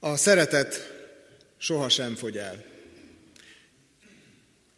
A 0.00 0.16
szeretet 0.16 0.92
sohasem 1.56 2.14
fogy 2.14 2.36
el. 2.36 2.64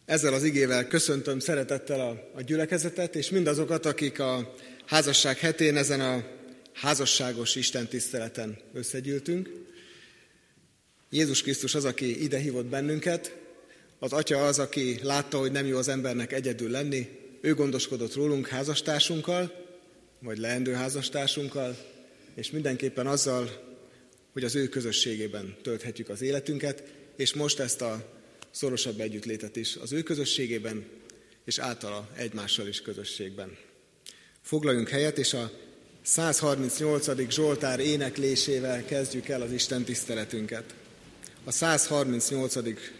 Ezzel 0.04 0.34
az 0.34 0.42
igével 0.42 0.86
köszöntöm 0.86 1.38
szeretettel 1.38 2.00
a, 2.00 2.30
a 2.34 2.42
gyülekezetet, 2.42 3.14
és 3.14 3.30
mindazokat, 3.30 3.86
akik 3.86 4.18
a 4.18 4.54
házasság 4.86 5.38
hetén 5.38 5.76
ezen 5.76 6.00
a 6.00 6.24
házasságos 6.72 7.54
Isten 7.54 7.86
tiszteleten 7.86 8.58
összegyűltünk. 8.72 9.50
Jézus 11.10 11.42
Krisztus 11.42 11.74
az, 11.74 11.84
aki 11.84 12.22
ide 12.22 12.38
hívott 12.38 12.66
bennünket, 12.66 13.36
az 13.98 14.12
Atya 14.12 14.46
az, 14.46 14.58
aki 14.58 14.98
látta, 15.02 15.38
hogy 15.38 15.52
nem 15.52 15.66
jó 15.66 15.76
az 15.76 15.88
embernek 15.88 16.32
egyedül 16.32 16.70
lenni, 16.70 17.08
ő 17.40 17.54
gondoskodott 17.54 18.14
rólunk 18.14 18.46
házastársunkkal, 18.46 19.66
vagy 20.18 20.38
leendő 20.38 20.72
házastársunkkal, 20.72 21.76
és 22.34 22.50
mindenképpen 22.50 23.06
azzal, 23.06 23.69
hogy 24.32 24.44
az 24.44 24.54
ő 24.54 24.68
közösségében 24.68 25.56
tölthetjük 25.62 26.08
az 26.08 26.22
életünket, 26.22 26.82
és 27.16 27.34
most 27.34 27.58
ezt 27.58 27.80
a 27.80 28.18
szorosabb 28.50 29.00
együttlétet 29.00 29.56
is 29.56 29.76
az 29.76 29.92
ő 29.92 30.02
közösségében, 30.02 30.84
és 31.44 31.58
általa 31.58 32.08
egymással 32.16 32.66
is 32.66 32.82
közösségben. 32.82 33.56
Foglaljunk 34.42 34.88
helyet, 34.88 35.18
és 35.18 35.34
a 35.34 35.50
138. 36.02 37.30
Zsoltár 37.30 37.80
éneklésével 37.80 38.84
kezdjük 38.84 39.28
el 39.28 39.42
az 39.42 39.52
Isten 39.52 39.84
tiszteletünket. 39.84 40.74
A 41.44 41.50
138. 41.50 42.56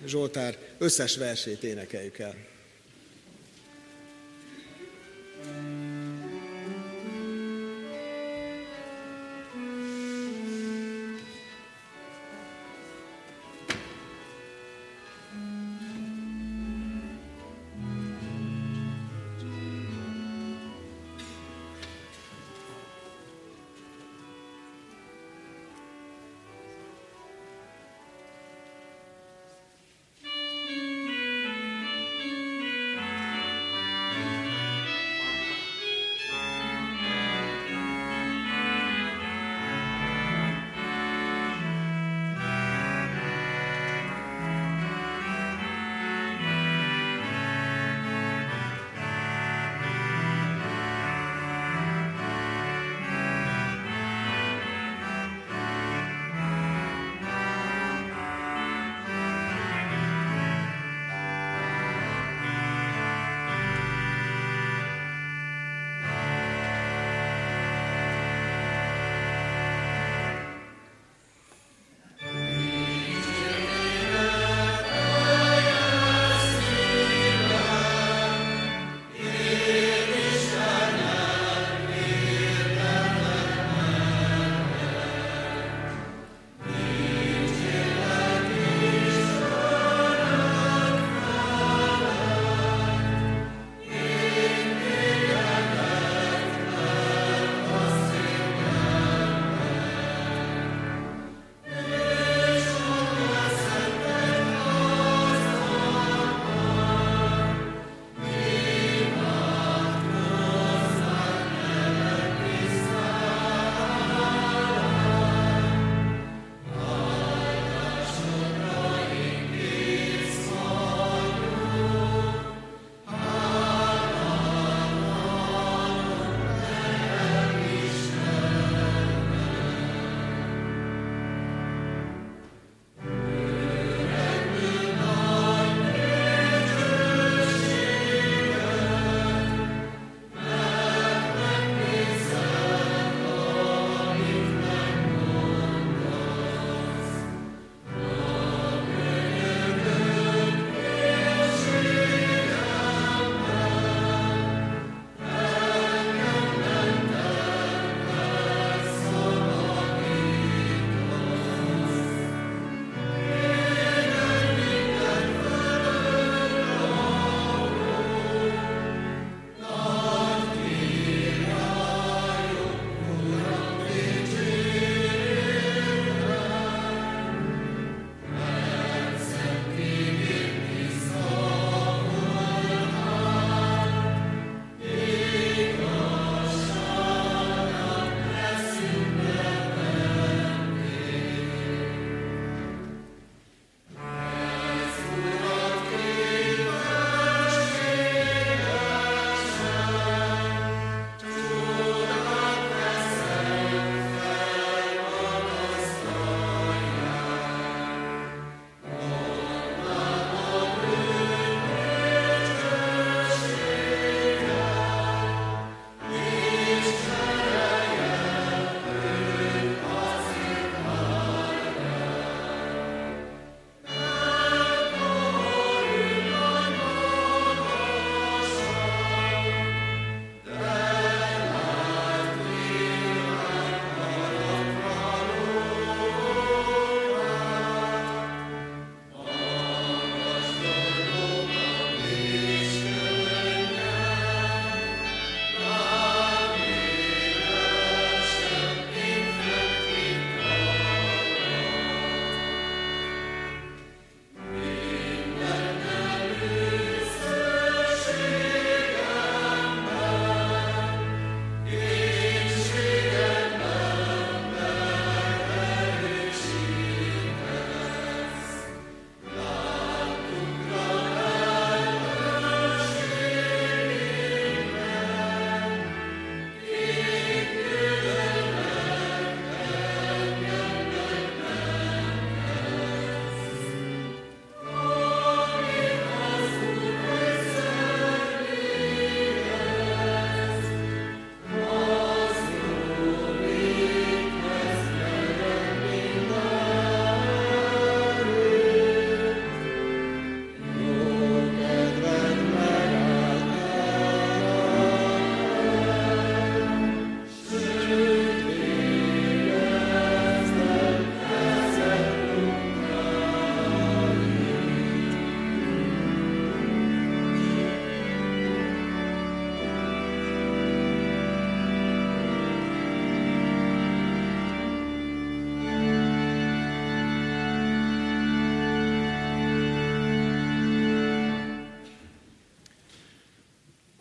Zsoltár 0.07 0.59
összes 0.79 1.17
versét 1.17 1.63
énekeljük 1.63 2.19
el. 2.19 2.49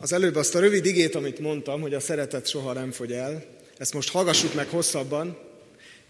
Az 0.09 0.15
előbb 0.15 0.35
azt 0.35 0.55
a 0.55 0.59
rövid 0.59 0.85
igét, 0.85 1.15
amit 1.15 1.39
mondtam, 1.39 1.81
hogy 1.81 1.93
a 1.93 1.99
szeretet 1.99 2.47
soha 2.47 2.73
nem 2.73 2.91
fogy 2.91 3.11
el, 3.11 3.45
ezt 3.77 3.93
most 3.93 4.09
hallgassuk 4.09 4.53
meg 4.53 4.67
hosszabban. 4.67 5.37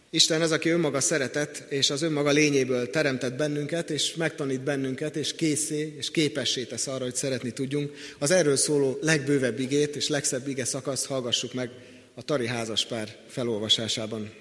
Isten 0.09 0.41
az, 0.41 0.51
aki 0.51 0.69
önmaga 0.69 0.99
szeretet, 0.99 1.65
és 1.69 1.89
az 1.89 2.01
önmaga 2.01 2.29
lényéből 2.29 2.89
teremtett 2.89 3.33
bennünket, 3.33 3.89
és 3.89 4.15
megtanít 4.15 4.61
bennünket, 4.61 5.15
és 5.15 5.35
készé, 5.35 5.95
és 5.97 6.11
képessé 6.11 6.63
tesz 6.63 6.87
arra, 6.87 7.03
hogy 7.03 7.15
szeretni 7.15 7.51
tudjunk. 7.51 7.93
Az 8.19 8.31
erről 8.31 8.55
szóló 8.55 8.97
legbővebb 9.01 9.59
igét 9.59 9.95
és 9.95 10.07
legszebb 10.07 10.47
ige 10.47 10.65
szakaszt 10.65 11.05
hallgassuk 11.05 11.53
meg 11.53 11.69
a 12.13 12.21
Tari 12.21 12.47
házaspár 12.47 13.15
felolvasásában. 13.27 14.33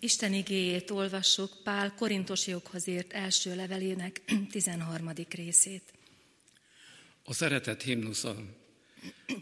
Isten 0.00 0.32
igéjét 0.32 0.90
olvassuk 0.90 1.50
Pál 1.64 1.94
Korintosiokhoz 1.98 2.88
írt 2.88 3.12
első 3.12 3.54
levelének 3.56 4.20
13. 4.52 5.12
részét. 5.30 5.82
A 7.28 7.32
szeretet 7.32 7.82
himnusza. 7.82 8.36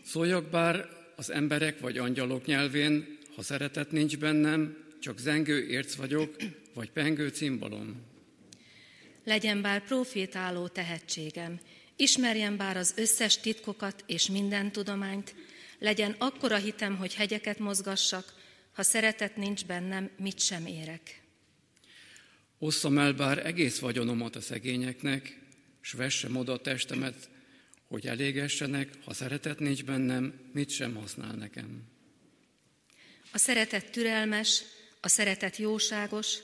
Szóljak 0.05 0.51
bár 0.51 0.89
az 1.17 1.31
emberek 1.31 1.81
vagy 1.81 1.99
angyalok 1.99 2.45
nyelvén, 2.45 3.19
ha 3.35 3.43
szeretet 3.43 3.91
nincs 3.91 4.19
bennem, 4.19 4.77
csak 5.01 5.19
zengő 5.19 5.67
érc 5.67 5.95
vagyok, 5.95 6.37
vagy 6.75 6.91
pengő 6.91 7.29
cimbalom. 7.29 8.03
Legyen 9.25 9.63
bár 9.63 9.85
profétáló 9.85 10.69
tehetségem, 10.69 11.61
ismerjen 11.97 12.57
bár 12.57 12.77
az 12.77 12.95
összes 12.97 13.41
titkokat 13.41 14.05
és 14.07 14.29
minden 14.29 14.73
tudományt, 14.73 15.35
legyen 15.79 16.15
akkora 16.19 16.57
hitem, 16.57 16.97
hogy 16.97 17.15
hegyeket 17.15 17.59
mozgassak, 17.59 18.35
ha 18.73 18.83
szeretet 18.83 19.37
nincs 19.37 19.65
bennem, 19.65 20.11
mit 20.19 20.41
sem 20.41 20.67
érek. 20.67 21.23
Osszam 22.59 22.99
el 22.99 23.13
bár 23.13 23.47
egész 23.47 23.79
vagyonomat 23.79 24.37
a 24.37 24.41
szegényeknek, 24.41 25.41
s 25.81 25.93
vessem 25.93 26.37
oda 26.37 26.53
a 26.53 26.61
testemet, 26.61 27.35
hogy 27.97 28.07
elégessenek, 28.07 28.91
ha 29.05 29.15
szeretet 29.15 29.59
nincs 29.59 29.85
bennem, 29.85 30.51
mit 30.53 30.71
sem 30.71 30.95
használ 30.95 31.35
nekem. 31.35 31.83
A 33.33 33.39
szeretet 33.39 33.91
türelmes, 33.91 34.63
a 35.01 35.09
szeretet 35.09 35.57
jóságos, 35.57 36.39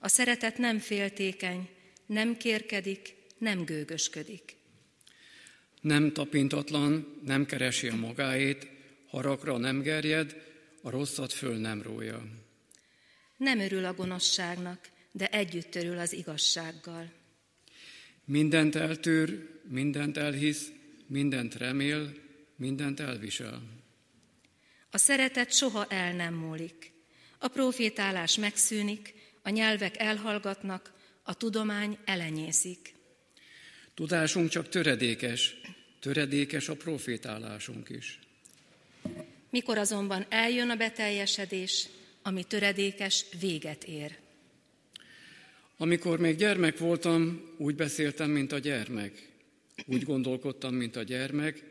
a 0.00 0.08
szeretet 0.08 0.58
nem 0.58 0.78
féltékeny, 0.78 1.68
nem 2.06 2.36
kérkedik, 2.36 3.14
nem 3.38 3.64
gőgösködik. 3.64 4.56
Nem 5.80 6.12
tapintatlan, 6.12 7.20
nem 7.24 7.46
keresi 7.46 7.88
a 7.88 7.96
magáét, 7.96 8.68
haragra 9.06 9.56
nem 9.56 9.82
gerjed, 9.82 10.36
a 10.82 10.90
rosszat 10.90 11.32
föl 11.32 11.56
nem 11.56 11.82
rója. 11.82 12.22
Nem 13.36 13.58
örül 13.58 13.84
a 13.84 13.94
gonoszságnak, 13.94 14.88
de 15.12 15.26
együtt 15.26 15.74
örül 15.74 15.98
az 15.98 16.12
igazsággal. 16.12 17.12
Mindent 18.24 18.74
eltűr, 18.74 19.60
mindent 19.68 20.16
elhisz, 20.16 20.76
mindent 21.08 21.54
remél, 21.54 22.14
mindent 22.56 23.00
elvisel. 23.00 23.62
A 24.90 24.98
szeretet 24.98 25.52
soha 25.52 25.86
el 25.86 26.12
nem 26.12 26.34
múlik. 26.34 26.92
A 27.38 27.48
profétálás 27.48 28.36
megszűnik, 28.36 29.14
a 29.42 29.48
nyelvek 29.48 29.98
elhallgatnak, 29.98 30.92
a 31.22 31.34
tudomány 31.34 31.98
elenyészik. 32.04 32.94
Tudásunk 33.94 34.48
csak 34.48 34.68
töredékes, 34.68 35.56
töredékes 36.00 36.68
a 36.68 36.76
profétálásunk 36.76 37.88
is. 37.88 38.18
Mikor 39.50 39.78
azonban 39.78 40.26
eljön 40.28 40.70
a 40.70 40.76
beteljesedés, 40.76 41.88
ami 42.22 42.44
töredékes, 42.44 43.24
véget 43.40 43.84
ér. 43.84 44.18
Amikor 45.76 46.18
még 46.18 46.36
gyermek 46.36 46.78
voltam, 46.78 47.42
úgy 47.56 47.74
beszéltem, 47.74 48.30
mint 48.30 48.52
a 48.52 48.58
gyermek. 48.58 49.28
Úgy 49.86 50.02
gondolkodtam, 50.02 50.74
mint 50.74 50.96
a 50.96 51.02
gyermek, 51.02 51.64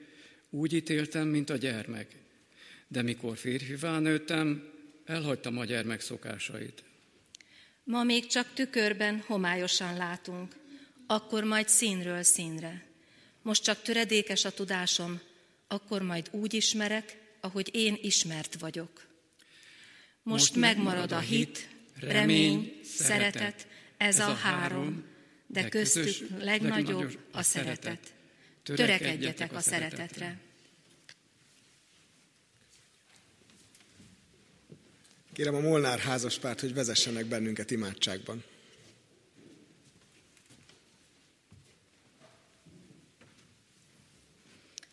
úgy 0.49 0.73
ítéltem, 0.73 1.27
mint 1.27 1.49
a 1.49 1.55
gyermek. 1.55 2.15
De 2.87 3.01
mikor 3.01 3.37
férfivá 3.37 3.99
nőttem, 3.99 4.69
elhagytam 5.05 5.57
a 5.57 5.65
gyermek 5.65 6.01
szokásait. 6.01 6.83
Ma 7.83 8.03
még 8.03 8.25
csak 8.25 8.53
tükörben 8.53 9.23
homályosan 9.25 9.97
látunk, 9.97 10.55
akkor 11.07 11.43
majd 11.43 11.67
színről 11.67 12.23
színre. 12.23 12.85
Most 13.41 13.63
csak 13.63 13.81
töredékes 13.81 14.45
a 14.45 14.51
tudásom, 14.51 15.19
akkor 15.67 16.01
majd 16.01 16.27
úgy 16.31 16.53
ismerek, 16.53 17.17
ahogy 17.39 17.69
én 17.73 17.97
ismert 18.01 18.59
vagyok. 18.59 19.07
Most, 20.23 20.55
Most 20.55 20.55
megmarad 20.55 21.11
a 21.11 21.19
hit, 21.19 21.69
remény, 21.99 22.79
szeretet, 22.83 23.67
ez 23.97 24.19
a 24.19 24.33
három, 24.33 25.05
de 25.47 25.69
köztük 25.69 26.29
legnagyobb 26.39 27.19
a 27.31 27.41
szeretet. 27.41 28.13
Törekedjetek 28.63 29.53
a 29.53 29.59
szeretetre. 29.59 30.39
Kérem 35.33 35.55
a 35.55 35.59
Molnár 35.59 35.99
házaspárt, 35.99 36.59
hogy 36.59 36.73
vezessenek 36.73 37.25
bennünket 37.25 37.71
imádságban. 37.71 38.43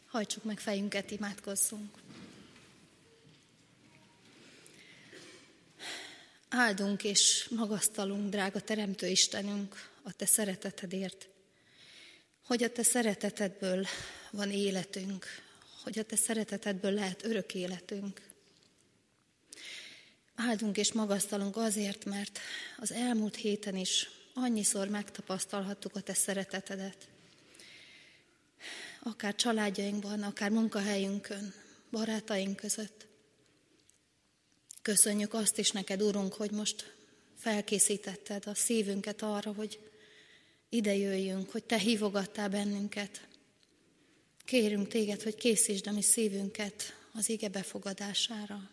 Hajtsuk 0.07 0.45
meg 0.45 0.61
fejünket, 0.61 1.11
imádkozzunk. 1.11 1.95
Áldunk 6.49 7.05
és 7.05 7.49
magasztalunk, 7.51 8.31
drága 8.31 8.61
Teremtő 8.61 9.07
Istenünk, 9.07 9.89
a 10.05 10.13
Te 10.13 10.27
szeretetedért, 10.27 11.29
hogy 12.47 12.63
a 12.63 12.73
Te 12.73 12.83
szeretetedből 12.83 13.87
van 14.31 14.51
életünk, 14.51 15.27
hogy 15.83 15.99
a 15.99 16.05
Te 16.05 16.17
szeretetedből 16.17 16.93
lehet 16.93 17.25
örök 17.25 17.55
életünk. 17.55 18.21
Áldunk 20.35 20.77
és 20.77 20.93
magasztalunk 20.93 21.57
azért, 21.57 22.05
mert 22.05 22.39
az 22.79 22.93
elmúlt 22.93 23.37
héten 23.37 23.77
is 23.77 24.11
annyiszor 24.35 24.89
megtapasztalhattuk 24.89 25.97
a 25.97 26.01
Te 26.01 26.15
szeretetedet. 26.15 27.09
Akár 29.03 29.35
családjainkban, 29.35 30.23
akár 30.23 30.51
munkahelyünkön, 30.51 31.55
barátaink 31.91 32.57
között. 32.57 33.07
Köszönjük 34.83 35.35
azt 35.35 35.59
is 35.59 35.71
neked, 35.71 36.03
Urunk, 36.03 36.35
hogy 36.35 36.51
most 36.51 36.95
felkészítetted 37.39 38.47
a 38.47 38.55
szívünket 38.55 39.23
arra, 39.23 39.53
hogy 39.53 39.94
ide 40.75 40.95
jöjjünk, 40.95 41.51
hogy 41.51 41.65
Te 41.65 41.79
hívogattál 41.79 42.49
bennünket. 42.49 43.29
Kérünk 44.45 44.89
Téged, 44.89 45.23
hogy 45.23 45.35
készítsd 45.35 45.87
a 45.87 45.93
mi 45.93 46.03
szívünket 46.03 46.83
az 47.13 47.29
ige 47.29 47.49
befogadására. 47.49 48.71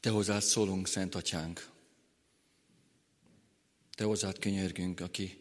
Te 0.00 0.10
hozzád 0.10 0.42
szólunk, 0.42 0.86
Szent 0.86 1.14
Atyánk. 1.14 1.70
Te 3.94 4.04
hozzád 4.04 4.38
könyörgünk, 4.38 5.00
aki 5.00 5.40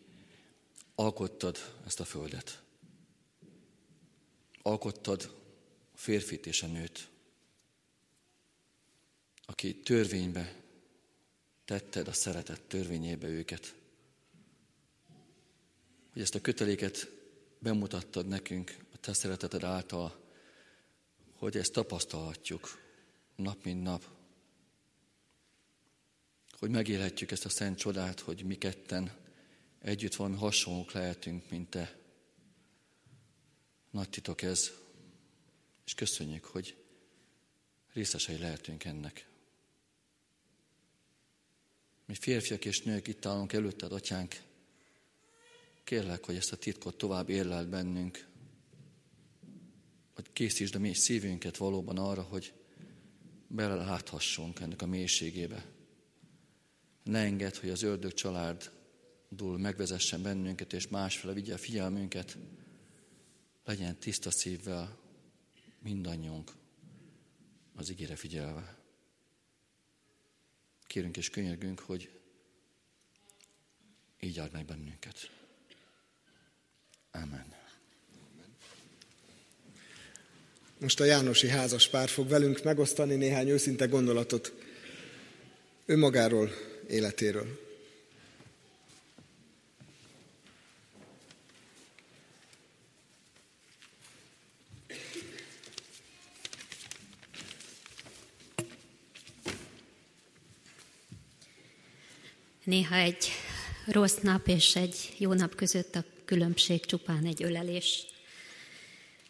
alkottad 0.95 1.57
ezt 1.85 1.99
a 1.99 2.05
földet. 2.05 2.61
Alkottad 4.61 5.35
a 5.93 5.97
férfit 5.97 6.45
és 6.45 6.63
a 6.63 6.67
nőt, 6.67 7.07
aki 9.45 9.75
törvénybe 9.75 10.65
tetted 11.67 12.07
a 12.07 12.13
szeretet 12.13 12.61
törvényébe 12.61 13.27
őket, 13.27 13.75
hogy 16.11 16.21
ezt 16.21 16.35
a 16.35 16.41
köteléket 16.41 17.09
bemutattad 17.59 18.27
nekünk 18.27 18.77
a 18.93 18.97
te 18.97 19.13
szereteted 19.13 19.63
által, 19.63 20.23
hogy 21.33 21.57
ezt 21.57 21.71
tapasztalhatjuk 21.71 22.81
nap 23.35 23.63
mint 23.63 23.83
nap, 23.83 24.03
hogy 26.51 26.69
megélhetjük 26.69 27.31
ezt 27.31 27.45
a 27.45 27.49
szent 27.49 27.77
csodát, 27.77 28.19
hogy 28.19 28.43
mi 28.43 28.55
ketten 28.55 29.11
együtt 29.79 30.15
valami 30.15 30.35
hasonlók 30.35 30.91
lehetünk, 30.91 31.49
mint 31.49 31.69
te. 31.69 31.99
Nagy 33.91 34.09
titok 34.09 34.41
ez, 34.41 34.71
és 35.85 35.93
köszönjük, 35.93 36.45
hogy 36.45 36.75
részesei 37.93 38.37
lehetünk 38.37 38.83
ennek. 38.83 39.27
Mi 42.07 42.15
férfiak 42.15 42.65
és 42.65 42.81
nők 42.81 43.07
itt 43.07 43.25
állunk 43.25 43.53
előtted, 43.53 43.91
atyánk, 43.91 44.41
kérlek, 45.83 46.25
hogy 46.25 46.35
ezt 46.35 46.51
a 46.51 46.55
titkot 46.55 46.97
tovább 46.97 47.29
érlel 47.29 47.65
bennünk, 47.65 48.27
hogy 50.13 50.31
készítsd 50.33 50.75
a 50.75 50.79
mi 50.79 50.93
szívünket 50.93 51.57
valóban 51.57 51.97
arra, 51.97 52.21
hogy 52.21 52.53
beleláthassunk 53.47 54.59
ennek 54.59 54.81
a 54.81 54.85
mélységébe. 54.85 55.65
Ne 57.03 57.19
engedd, 57.19 57.59
hogy 57.59 57.69
az 57.69 57.81
ördög 57.81 58.13
családdul 58.13 59.57
megvezessen 59.57 60.21
bennünket, 60.21 60.73
és 60.73 60.87
másfele 60.87 61.33
vigye 61.33 61.53
a 61.53 61.57
figyelmünket, 61.57 62.37
legyen 63.65 63.97
tiszta 63.97 64.31
szívvel, 64.31 64.97
mindannyiunk 65.81 66.51
az 67.75 67.89
igére 67.89 68.15
figyelve. 68.15 68.76
Kérünk 70.87 71.17
és 71.17 71.29
könyörgünk, 71.29 71.79
hogy 71.79 72.09
így 74.19 74.39
áld 74.39 74.51
meg 74.51 74.65
bennünket. 74.65 75.31
Amen. 77.11 77.55
Most 80.79 80.99
a 80.99 81.05
Jánosi 81.05 81.47
házas 81.47 81.89
pár 81.89 82.09
fog 82.09 82.27
velünk 82.27 82.63
megosztani 82.63 83.15
néhány 83.15 83.49
őszinte 83.49 83.85
gondolatot 83.85 84.53
önmagáról, 85.85 86.51
életéről. 86.87 87.66
Néha 102.77 102.95
egy 102.95 103.27
rossz 103.85 104.17
nap 104.21 104.47
és 104.47 104.75
egy 104.75 104.95
jó 105.17 105.33
nap 105.33 105.55
között 105.55 105.95
a 105.95 106.03
különbség 106.25 106.85
csupán 106.85 107.25
egy 107.25 107.43
ölelés. 107.43 108.05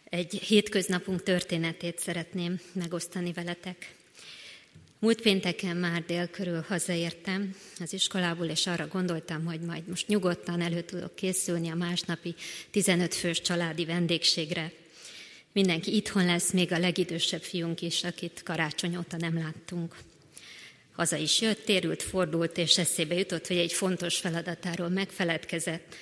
Egy 0.09 0.33
hétköznapunk 0.33 1.23
történetét 1.23 1.99
szeretném 1.99 2.59
megosztani 2.73 3.33
veletek. 3.33 3.95
Múlt 4.99 5.21
pénteken 5.21 5.77
már 5.77 6.03
dél 6.05 6.27
körül 6.27 6.65
hazaértem 6.67 7.55
az 7.79 7.93
iskolából, 7.93 8.45
és 8.45 8.67
arra 8.67 8.87
gondoltam, 8.87 9.45
hogy 9.45 9.61
majd 9.61 9.87
most 9.87 10.07
nyugodtan 10.07 10.61
elő 10.61 10.81
tudok 10.81 11.15
készülni 11.15 11.69
a 11.69 11.75
másnapi 11.75 12.35
15 12.71 13.13
fős 13.13 13.41
családi 13.41 13.85
vendégségre. 13.85 14.71
Mindenki 15.51 15.95
itthon 15.95 16.25
lesz, 16.25 16.51
még 16.51 16.71
a 16.71 16.79
legidősebb 16.79 17.41
fiunk 17.41 17.81
is, 17.81 18.03
akit 18.03 18.41
karácsony 18.43 18.97
óta 18.97 19.17
nem 19.17 19.37
láttunk. 19.37 19.95
Haza 20.97 21.15
is 21.15 21.41
jött, 21.41 21.65
térült, 21.65 22.03
fordult, 22.03 22.57
és 22.57 22.77
eszébe 22.77 23.15
jutott, 23.15 23.47
hogy 23.47 23.57
egy 23.57 23.73
fontos 23.73 24.17
feladatáról 24.17 24.89
megfeledkezett, 24.89 25.95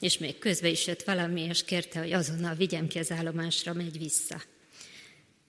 és 0.00 0.18
még 0.18 0.38
közbe 0.38 0.68
is 0.68 0.86
jött 0.86 1.02
valami, 1.02 1.40
és 1.40 1.64
kérte, 1.64 1.98
hogy 1.98 2.12
azonnal 2.12 2.54
vigyem 2.54 2.88
ki 2.88 2.98
az 2.98 3.10
állomásra, 3.10 3.72
megy 3.72 3.98
vissza. 3.98 4.42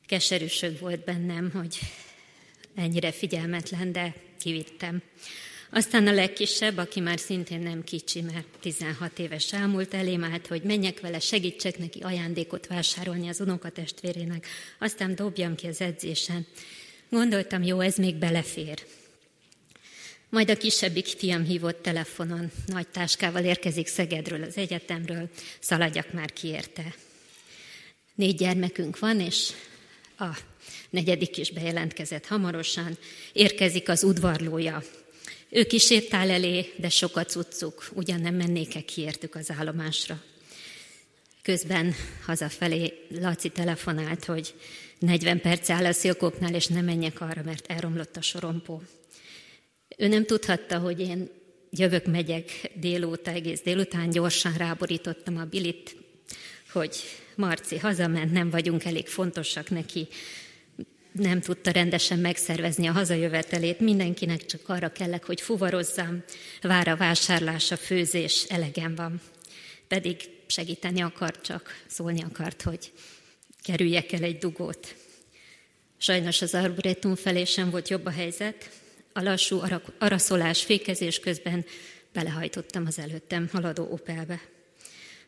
Keserűség 0.05 0.79
volt 0.79 1.03
bennem, 1.03 1.51
hogy 1.51 1.79
ennyire 2.75 3.11
figyelmetlen, 3.11 3.91
de 3.91 4.13
kivittem. 4.39 5.01
Aztán 5.69 6.07
a 6.07 6.11
legkisebb, 6.11 6.77
aki 6.77 6.99
már 6.99 7.19
szintén 7.19 7.59
nem 7.59 7.83
kicsi, 7.83 8.21
mert 8.21 8.47
16 8.59 9.19
éves 9.19 9.53
elmúlt, 9.53 9.93
elém 9.93 10.23
állt, 10.23 10.47
hogy 10.47 10.61
menjek 10.61 10.99
vele, 10.99 11.19
segítsek 11.19 11.77
neki 11.77 11.99
ajándékot 11.99 12.67
vásárolni 12.67 13.27
az 13.27 13.41
unokatestvérének, 13.41 14.47
aztán 14.79 15.15
dobjam 15.15 15.55
ki 15.55 15.67
az 15.67 15.81
edzésen. 15.81 16.47
Gondoltam, 17.13 17.63
jó, 17.63 17.79
ez 17.79 17.95
még 17.95 18.15
belefér. 18.15 18.85
Majd 20.29 20.49
a 20.49 20.57
kisebbik 20.57 21.05
fiam 21.05 21.43
hívott 21.43 21.81
telefonon, 21.81 22.51
nagy 22.65 22.87
táskával 22.87 23.43
érkezik 23.43 23.87
Szegedről, 23.87 24.43
az 24.43 24.57
egyetemről, 24.57 25.29
szaladjak 25.59 26.13
már 26.13 26.31
ki 26.31 26.47
érte. 26.47 26.95
Négy 28.15 28.35
gyermekünk 28.35 28.99
van, 28.99 29.19
és 29.19 29.51
a 30.19 30.37
negyedik 30.89 31.37
is 31.37 31.51
bejelentkezett 31.51 32.25
hamarosan, 32.25 32.97
érkezik 33.33 33.89
az 33.89 34.03
udvarlója. 34.03 34.83
Ő 35.49 35.63
kísértál 35.63 36.29
elé, 36.29 36.73
de 36.77 36.89
sokat 36.89 37.29
cuccuk, 37.29 37.89
ugyan 37.93 38.21
nem 38.21 38.35
mennék-e 38.35 38.81
kiértük 38.81 39.35
az 39.35 39.51
állomásra. 39.51 40.21
Közben 41.43 41.93
hazafelé 42.25 42.93
Laci 43.09 43.49
telefonált, 43.49 44.25
hogy 44.25 44.53
40 44.99 45.41
perc 45.41 45.69
áll 45.69 45.85
a 45.85 45.91
szilkóknál, 45.91 46.53
és 46.53 46.67
nem 46.67 46.85
menjek 46.85 47.21
arra, 47.21 47.41
mert 47.43 47.71
elromlott 47.71 48.17
a 48.17 48.21
sorompó. 48.21 48.81
Ő 49.97 50.07
nem 50.07 50.25
tudhatta, 50.25 50.79
hogy 50.79 50.99
én 50.99 51.29
jövök, 51.69 52.05
megyek 52.05 52.71
délóta, 52.73 53.31
egész 53.31 53.61
délután 53.61 54.09
gyorsan 54.09 54.53
ráborítottam 54.53 55.37
a 55.37 55.45
bilit, 55.45 55.95
hogy 56.71 56.95
Marci 57.35 57.77
hazament, 57.77 58.31
nem 58.31 58.49
vagyunk 58.49 58.85
elég 58.85 59.07
fontosak 59.07 59.69
neki, 59.69 60.07
nem 61.11 61.41
tudta 61.41 61.71
rendesen 61.71 62.19
megszervezni 62.19 62.87
a 62.87 62.91
hazajövetelét, 62.91 63.79
mindenkinek 63.79 64.45
csak 64.45 64.69
arra 64.69 64.91
kellek, 64.91 65.25
hogy 65.25 65.41
fuvarozzam, 65.41 66.23
vár 66.61 66.87
a 66.87 66.95
vásárlás, 66.95 67.71
a 67.71 67.77
főzés, 67.77 68.43
elegem 68.43 68.95
van. 68.95 69.21
Pedig 69.87 70.32
segíteni 70.47 71.01
akart, 71.01 71.41
csak 71.41 71.83
szólni 71.87 72.21
akart, 72.21 72.61
hogy 72.61 72.91
kerüljek 73.63 74.11
el 74.11 74.23
egy 74.23 74.37
dugót. 74.37 74.95
Sajnos 75.97 76.41
az 76.41 76.53
arboretum 76.53 77.15
felé 77.15 77.43
sem 77.43 77.69
volt 77.69 77.89
jobb 77.89 78.05
a 78.05 78.09
helyzet. 78.09 78.69
A 79.13 79.21
lassú 79.21 79.61
araszolás, 79.99 80.63
fékezés 80.63 81.19
közben 81.19 81.65
belehajtottam 82.13 82.85
az 82.85 82.99
előttem 82.99 83.49
haladó 83.51 83.87
Opelbe. 83.91 84.41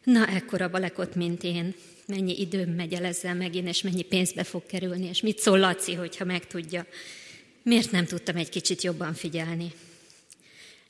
Na, 0.04 0.28
ekkora 0.28 0.70
balekot, 0.70 1.16
mint 1.16 1.44
én. 1.44 1.76
Mennyi 2.06 2.40
időm 2.40 2.70
megy 2.70 2.94
el 2.94 3.06
ezzel 3.06 3.36
megint, 3.36 3.68
és 3.68 3.82
mennyi 3.82 4.04
pénzbe 4.04 4.44
fog 4.44 4.66
kerülni, 4.66 5.08
és 5.08 5.22
mit 5.22 5.40
szól 5.40 5.60
Laci, 5.60 5.94
hogyha 5.94 6.26
megtudja. 6.26 6.86
Miért 7.64 7.92
nem 7.92 8.06
tudtam 8.06 8.36
egy 8.36 8.50
kicsit 8.50 8.82
jobban 8.82 9.14
figyelni? 9.14 9.74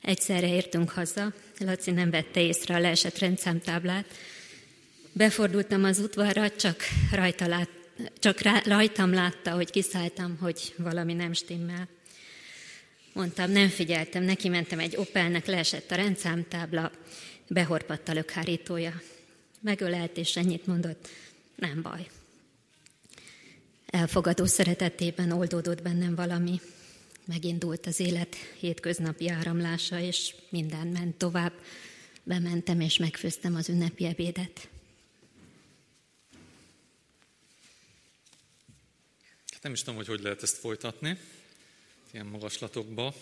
Egyszerre 0.06 0.48
értünk 0.48 0.90
haza, 0.90 1.32
Laci 1.58 1.90
nem 1.90 2.10
vette 2.10 2.40
észre 2.40 2.74
a 2.74 2.78
leesett 2.78 3.18
rendszámtáblát, 3.18 4.04
Befordultam 5.12 5.84
az 5.84 5.98
udvarra, 5.98 6.50
csak, 6.50 6.76
rajta 7.12 7.46
lát, 7.46 7.68
csak 8.18 8.40
rajtam 8.64 9.12
látta, 9.12 9.50
hogy 9.50 9.70
kiszálltam, 9.70 10.36
hogy 10.40 10.74
valami 10.76 11.12
nem 11.12 11.32
stimmel. 11.32 11.88
Mondtam, 13.12 13.50
nem 13.50 13.68
figyeltem, 13.68 14.22
neki 14.22 14.48
mentem 14.48 14.78
egy 14.78 14.96
Opelnek, 14.96 15.46
leesett 15.46 15.90
a 15.90 15.94
rendszámtábla, 15.94 16.90
behorpadt 17.48 18.08
a 18.08 18.12
lökhárítója. 18.12 19.00
Megölelt, 19.60 20.16
és 20.16 20.36
ennyit 20.36 20.66
mondott, 20.66 21.08
nem 21.54 21.82
baj. 21.82 22.06
Elfogadó 23.86 24.44
szeretetében 24.44 25.32
oldódott 25.32 25.82
bennem 25.82 26.14
valami. 26.14 26.60
Megindult 27.26 27.86
az 27.86 28.00
élet 28.00 28.34
hétköznapi 28.34 29.28
áramlása, 29.28 30.00
és 30.00 30.34
minden 30.48 30.86
ment 30.86 31.16
tovább. 31.16 31.52
Bementem, 32.22 32.80
és 32.80 32.96
megfőztem 32.96 33.54
az 33.54 33.68
ünnepi 33.68 34.04
ebédet. 34.04 34.68
Nem 39.62 39.72
is 39.72 39.80
tudom, 39.80 39.96
hogy 39.96 40.06
hogy 40.06 40.20
lehet 40.20 40.42
ezt 40.42 40.56
folytatni, 40.56 41.18
ilyen 42.10 42.26
magaslatokba. 42.26 43.14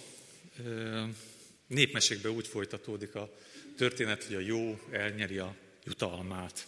Népmesékben 1.66 2.32
úgy 2.32 2.46
folytatódik 2.46 3.14
a 3.14 3.34
történet, 3.76 4.24
hogy 4.24 4.34
a 4.34 4.40
jó 4.40 4.80
elnyeri 4.90 5.38
a 5.38 5.54
jutalmát. 5.84 6.66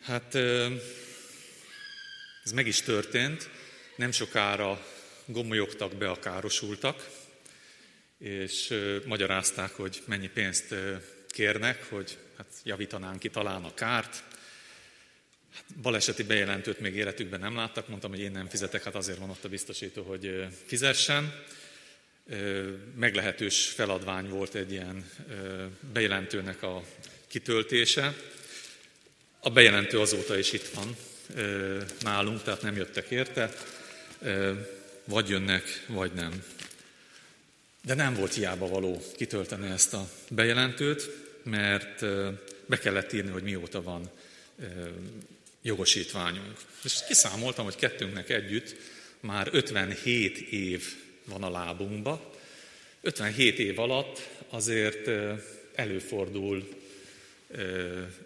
Hát 0.00 0.34
ez 2.44 2.52
meg 2.54 2.66
is 2.66 2.82
történt, 2.82 3.50
nem 3.96 4.10
sokára 4.10 4.86
gomolyogtak 5.28 5.94
be 5.94 6.10
a 6.10 6.18
károsultak, 6.18 7.08
és 8.18 8.74
magyarázták, 9.06 9.70
hogy 9.70 10.02
mennyi 10.04 10.28
pénzt 10.28 10.74
kérnek, 11.28 11.84
hogy 11.88 12.18
hát 12.36 12.46
javítanánk 12.64 13.18
ki 13.18 13.28
talán 13.28 13.64
a 13.64 13.74
kárt. 13.74 14.22
Baleseti 15.82 16.22
bejelentőt 16.22 16.80
még 16.80 16.94
életükben 16.94 17.40
nem 17.40 17.56
láttak, 17.56 17.88
mondtam, 17.88 18.10
hogy 18.10 18.20
én 18.20 18.30
nem 18.30 18.48
fizetek, 18.48 18.82
hát 18.82 18.94
azért 18.94 19.18
van 19.18 19.30
ott 19.30 19.44
a 19.44 19.48
biztosító, 19.48 20.02
hogy 20.02 20.46
fizessen. 20.66 21.44
Meglehetős 22.94 23.66
feladvány 23.66 24.28
volt 24.28 24.54
egy 24.54 24.72
ilyen 24.72 25.10
bejelentőnek 25.92 26.62
a 26.62 26.84
kitöltése. 27.26 28.14
A 29.40 29.50
bejelentő 29.50 30.00
azóta 30.00 30.38
is 30.38 30.52
itt 30.52 30.68
van 30.68 30.96
nálunk, 32.00 32.42
tehát 32.42 32.62
nem 32.62 32.76
jöttek 32.76 33.10
érte. 33.10 33.54
Vagy 35.08 35.28
jönnek, 35.28 35.84
vagy 35.86 36.12
nem. 36.12 36.44
De 37.84 37.94
nem 37.94 38.14
volt 38.14 38.34
hiába 38.34 38.68
való 38.68 39.02
kitölteni 39.16 39.70
ezt 39.70 39.94
a 39.94 40.10
bejelentőt, 40.30 41.10
mert 41.42 42.00
be 42.66 42.78
kellett 42.78 43.12
írni, 43.12 43.30
hogy 43.30 43.42
mióta 43.42 43.82
van 43.82 44.10
jogosítványunk. 45.62 46.56
És 46.84 46.94
kiszámoltam, 47.06 47.64
hogy 47.64 47.76
kettőnknek 47.76 48.30
együtt 48.30 48.76
már 49.20 49.48
57 49.52 50.38
év 50.38 50.84
van 51.24 51.42
a 51.42 51.50
lábunkba. 51.50 52.34
57 53.00 53.58
év 53.58 53.78
alatt 53.78 54.28
azért 54.48 55.10
előfordul 55.74 56.68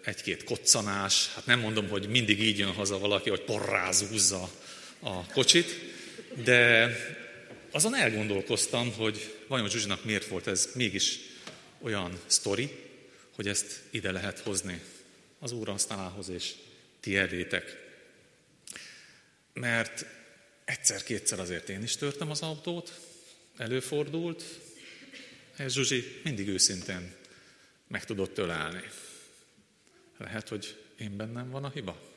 egy-két 0.03 0.43
koccanás, 0.43 1.31
hát 1.33 1.45
nem 1.45 1.59
mondom, 1.59 1.87
hogy 1.87 2.07
mindig 2.07 2.41
így 2.41 2.57
jön 2.57 2.73
haza 2.73 2.99
valaki, 2.99 3.29
hogy 3.29 3.41
porrázúzza 3.41 4.49
a 4.99 5.25
kocsit, 5.25 5.92
de 6.35 6.89
azon 7.71 7.95
elgondolkoztam, 7.95 8.93
hogy 8.93 9.37
vajon 9.47 9.69
Zsuzsinak 9.69 10.03
miért 10.03 10.27
volt 10.27 10.47
ez 10.47 10.69
mégis 10.75 11.19
olyan 11.81 12.19
sztori, 12.25 12.71
hogy 13.35 13.47
ezt 13.47 13.81
ide 13.89 14.11
lehet 14.11 14.39
hozni 14.39 14.81
az 15.39 15.51
úrasztalához 15.51 16.29
és 16.29 16.53
ti 16.99 17.17
elétek. 17.17 17.77
Mert 19.53 20.05
egyszer-kétszer 20.65 21.39
azért 21.39 21.69
én 21.69 21.83
is 21.83 21.95
törtem 21.95 22.29
az 22.29 22.41
autót, 22.41 22.99
előfordult, 23.57 24.43
ez 25.55 25.73
Zsuzsi 25.73 26.19
mindig 26.23 26.47
őszintén 26.47 27.13
meg 27.87 28.05
tudott 28.05 28.37
ölelni. 28.37 28.83
Lehet, 30.17 30.49
hogy 30.49 30.77
én 30.97 31.17
bennem 31.17 31.49
van 31.49 31.63
a 31.63 31.69
hiba. 31.69 32.11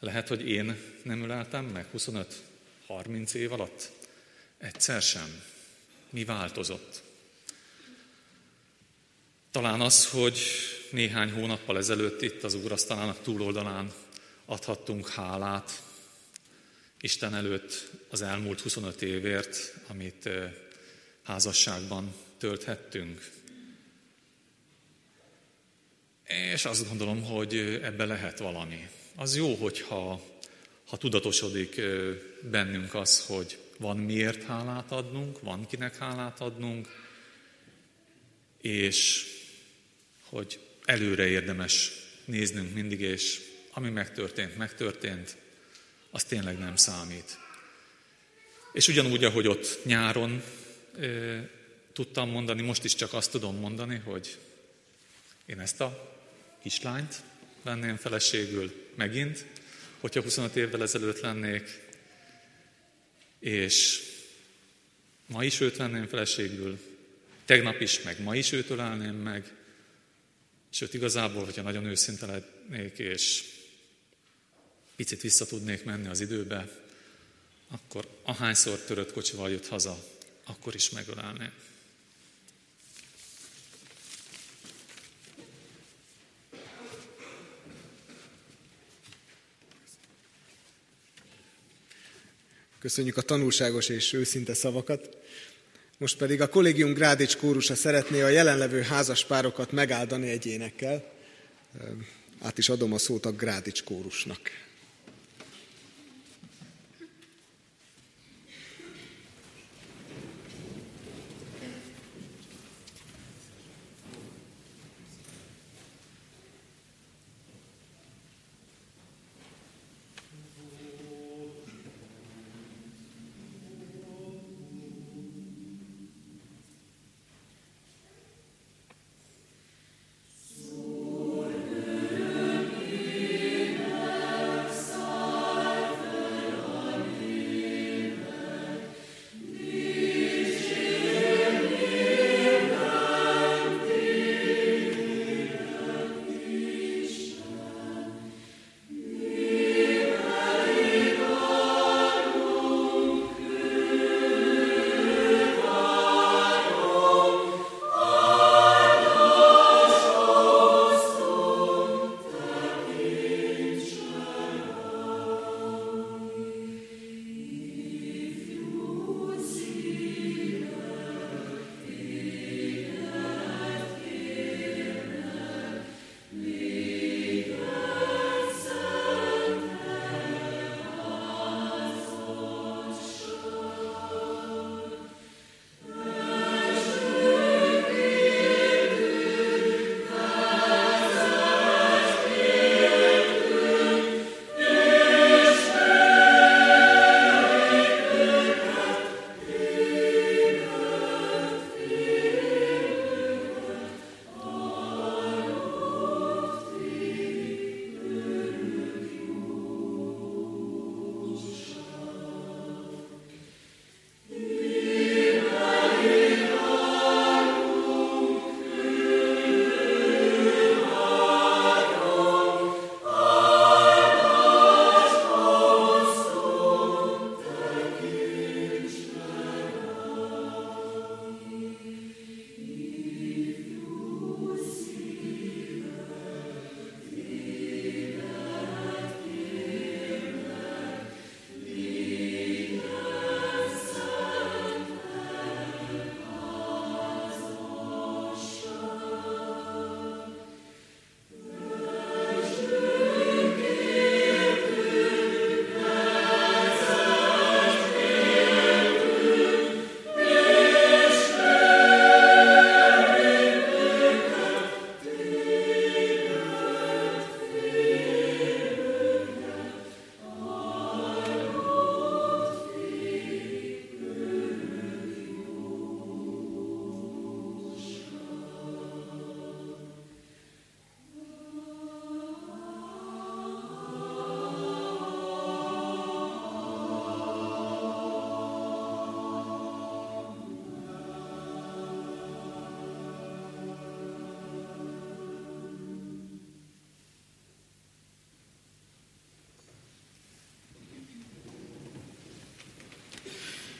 Lehet, 0.00 0.28
hogy 0.28 0.48
én 0.48 0.76
nem 1.02 1.22
öleltem 1.22 1.64
meg 1.64 1.86
25-30 2.88 3.32
év 3.32 3.52
alatt. 3.52 3.90
Egyszer 4.58 5.02
sem. 5.02 5.42
Mi 6.10 6.24
változott? 6.24 7.02
Talán 9.50 9.80
az, 9.80 10.10
hogy 10.10 10.38
néhány 10.90 11.32
hónappal 11.32 11.76
ezelőtt 11.76 12.22
itt 12.22 12.42
az 12.42 12.54
úrasztalának 12.54 13.22
túloldalán 13.22 13.92
adhattunk 14.44 15.08
hálát 15.08 15.82
Isten 17.00 17.34
előtt 17.34 17.90
az 18.10 18.22
elmúlt 18.22 18.60
25 18.60 19.02
évért, 19.02 19.74
amit 19.86 20.28
házasságban 21.22 22.14
tölthettünk. 22.38 23.30
És 26.52 26.64
azt 26.64 26.88
gondolom, 26.88 27.22
hogy 27.22 27.56
ebbe 27.82 28.04
lehet 28.04 28.38
valami. 28.38 28.88
Az 29.16 29.36
jó, 29.36 29.54
hogyha 29.54 30.37
ha 30.88 30.96
tudatosodik 30.96 31.80
bennünk 32.40 32.94
az, 32.94 33.26
hogy 33.26 33.58
van 33.78 33.96
miért 33.96 34.42
hálát 34.42 34.92
adnunk, 34.92 35.40
van 35.40 35.66
kinek 35.66 35.96
hálát 35.96 36.40
adnunk, 36.40 36.88
és 38.60 39.26
hogy 40.22 40.60
előre 40.84 41.26
érdemes 41.26 41.92
néznünk 42.24 42.74
mindig, 42.74 43.00
és 43.00 43.40
ami 43.70 43.90
megtörtént, 43.90 44.56
megtörtént, 44.56 45.36
az 46.10 46.24
tényleg 46.24 46.58
nem 46.58 46.76
számít. 46.76 47.38
És 48.72 48.88
ugyanúgy, 48.88 49.24
ahogy 49.24 49.46
ott 49.46 49.78
nyáron 49.84 50.42
e, 51.00 51.06
tudtam 51.92 52.30
mondani, 52.30 52.62
most 52.62 52.84
is 52.84 52.94
csak 52.94 53.12
azt 53.12 53.30
tudom 53.30 53.56
mondani, 53.56 54.02
hogy 54.04 54.38
én 55.46 55.60
ezt 55.60 55.80
a 55.80 56.18
kislányt 56.62 57.22
venném 57.62 57.96
feleségül 57.96 58.90
megint, 58.94 59.46
hogyha 60.00 60.22
25 60.22 60.56
évvel 60.56 60.82
ezelőtt 60.82 61.20
lennék, 61.20 61.80
és 63.38 64.02
ma 65.26 65.44
is 65.44 65.60
őt 65.60 65.76
venném 65.76 66.06
feleségül, 66.06 66.78
tegnap 67.44 67.80
is, 67.80 68.02
meg 68.02 68.22
ma 68.22 68.36
is 68.36 68.52
őt 68.52 68.70
ölelném 68.70 69.14
meg, 69.14 69.52
Sőt, 70.70 70.94
igazából, 70.94 71.44
hogyha 71.44 71.62
nagyon 71.62 71.84
őszinte 71.84 72.26
lennék, 72.26 72.98
és 72.98 73.44
picit 74.96 75.20
vissza 75.20 75.46
tudnék 75.46 75.84
menni 75.84 76.08
az 76.08 76.20
időbe, 76.20 76.68
akkor 77.68 78.20
ahányszor 78.22 78.78
törött 78.78 79.12
kocsival 79.12 79.50
jött 79.50 79.66
haza, 79.66 80.04
akkor 80.44 80.74
is 80.74 80.90
megölelném. 80.90 81.52
Köszönjük 92.78 93.16
a 93.16 93.22
tanulságos 93.22 93.88
és 93.88 94.12
őszinte 94.12 94.54
szavakat. 94.54 95.16
Most 95.98 96.16
pedig 96.16 96.40
a 96.40 96.48
kollégium 96.48 96.92
Grádics 96.92 97.36
kórusa 97.36 97.74
szeretné 97.74 98.20
a 98.20 98.28
jelenlevő 98.28 98.80
házaspárokat 98.80 99.72
megáldani 99.72 100.28
egy 100.28 100.46
énekkel. 100.46 101.12
Át 102.40 102.58
is 102.58 102.68
adom 102.68 102.92
a 102.92 102.98
szót 102.98 103.26
a 103.26 103.32
Grádics 103.32 103.84
kórusnak. 103.84 104.40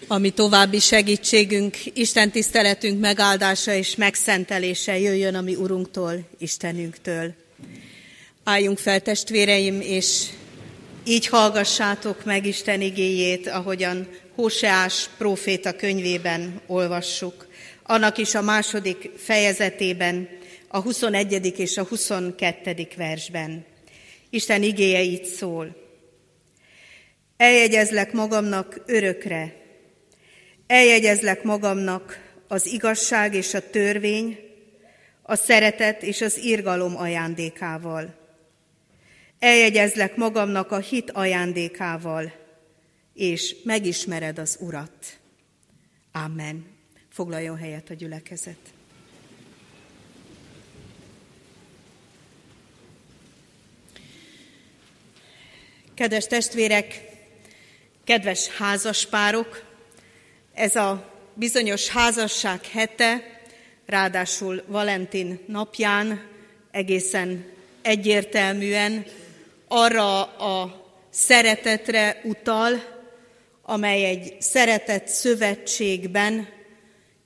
Ami 0.08 0.30
további 0.30 0.78
segítségünk, 0.78 1.76
Isten 1.92 2.30
tiszteletünk 2.30 3.00
megáldása 3.00 3.72
és 3.72 3.96
megszentelése 3.96 4.98
jöjjön 4.98 5.34
a 5.34 5.40
mi 5.40 5.54
Urunktól, 5.54 6.28
Istenünktől. 6.38 7.34
Álljunk 8.44 8.78
fel, 8.78 9.00
testvéreim, 9.00 9.80
és 9.80 10.26
így 11.04 11.26
hallgassátok 11.26 12.24
meg 12.24 12.46
Isten 12.46 12.80
igéjét, 12.80 13.48
ahogyan 13.48 14.08
Hóseás 14.34 15.08
próféta 15.18 15.76
könyvében 15.76 16.60
olvassuk. 16.66 17.46
Annak 17.82 18.18
is 18.18 18.34
a 18.34 18.42
második 18.42 19.10
fejezetében, 19.16 20.28
a 20.68 20.80
21. 20.80 21.54
és 21.56 21.76
a 21.76 21.84
22. 21.84 22.88
versben. 22.96 23.64
Isten 24.30 24.62
igéje 24.62 25.02
így 25.02 25.24
szól. 25.24 25.76
Eljegyezlek 27.36 28.12
magamnak 28.12 28.82
örökre, 28.86 29.58
eljegyezlek 30.68 31.42
magamnak 31.42 32.32
az 32.48 32.66
igazság 32.66 33.34
és 33.34 33.54
a 33.54 33.70
törvény, 33.70 34.38
a 35.22 35.34
szeretet 35.34 36.02
és 36.02 36.20
az 36.20 36.38
irgalom 36.38 36.96
ajándékával. 36.96 38.14
Eljegyezlek 39.38 40.16
magamnak 40.16 40.70
a 40.70 40.78
hit 40.78 41.10
ajándékával, 41.10 42.32
és 43.14 43.56
megismered 43.64 44.38
az 44.38 44.56
Urat. 44.60 45.18
Amen. 46.12 46.66
Foglaljon 47.12 47.56
helyet 47.56 47.90
a 47.90 47.94
gyülekezet. 47.94 48.58
Kedves 55.94 56.26
testvérek, 56.26 57.02
kedves 58.04 58.48
házaspárok, 58.48 59.67
ez 60.58 60.76
a 60.76 61.12
bizonyos 61.34 61.88
házasság 61.88 62.66
hete, 62.66 63.40
ráadásul 63.86 64.62
Valentin 64.66 65.40
napján 65.46 66.26
egészen 66.70 67.44
egyértelműen 67.82 69.04
arra 69.68 70.22
a 70.22 70.86
szeretetre 71.10 72.20
utal, 72.24 72.82
amely 73.62 74.04
egy 74.04 74.36
szeretett 74.40 75.06
szövetségben 75.06 76.48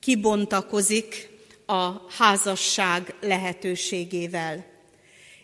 kibontakozik 0.01 1.29
a 1.66 1.90
házasság 2.18 3.14
lehetőségével. 3.21 4.64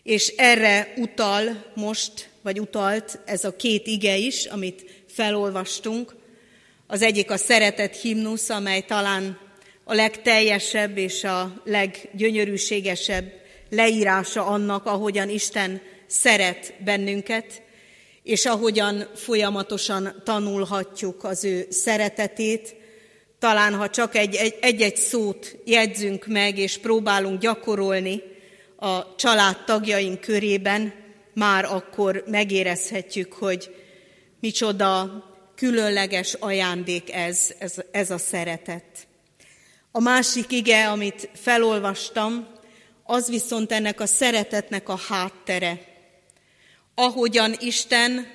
És 0.02 0.34
erre 0.36 0.92
utal 0.96 1.72
most, 1.74 2.28
vagy 2.42 2.60
utalt 2.60 3.18
ez 3.24 3.44
a 3.44 3.56
két 3.56 3.86
ige 3.86 4.16
is, 4.16 4.44
amit 4.44 5.04
felolvastunk. 5.06 6.16
Az 6.90 7.02
egyik 7.02 7.30
a 7.30 7.36
szeretet 7.36 8.00
himnusz, 8.00 8.48
amely 8.48 8.80
talán 8.80 9.38
a 9.84 9.94
legteljesebb 9.94 10.96
és 10.96 11.24
a 11.24 11.62
leggyönyörűségesebb 11.64 13.32
leírása 13.70 14.46
annak, 14.46 14.86
ahogyan 14.86 15.28
Isten 15.28 15.80
szeret 16.06 16.74
bennünket, 16.84 17.62
és 18.22 18.46
ahogyan 18.46 19.08
folyamatosan 19.14 20.22
tanulhatjuk 20.24 21.24
az 21.24 21.44
ő 21.44 21.66
szeretetét, 21.70 22.76
talán 23.38 23.74
ha 23.74 23.90
csak 23.90 24.16
egy-egy 24.60 24.96
szót 24.96 25.56
jegyzünk 25.64 26.26
meg, 26.26 26.58
és 26.58 26.78
próbálunk 26.78 27.40
gyakorolni 27.40 28.22
a 28.76 29.14
család 29.14 29.64
tagjaink 29.64 30.20
körében, 30.20 30.94
már 31.34 31.64
akkor 31.64 32.24
megérezhetjük, 32.26 33.32
hogy 33.32 33.74
micsoda 34.40 35.22
különleges 35.58 36.34
ajándék 36.34 37.12
ez, 37.12 37.54
ez, 37.58 37.74
ez 37.90 38.10
a 38.10 38.18
szeretet. 38.18 39.06
A 39.90 40.00
másik 40.00 40.50
ige, 40.52 40.88
amit 40.88 41.28
felolvastam, 41.34 42.46
az 43.04 43.28
viszont 43.28 43.72
ennek 43.72 44.00
a 44.00 44.06
szeretetnek 44.06 44.88
a 44.88 44.98
háttere 45.08 45.88
ahogyan 46.98 47.54
Isten 47.58 48.26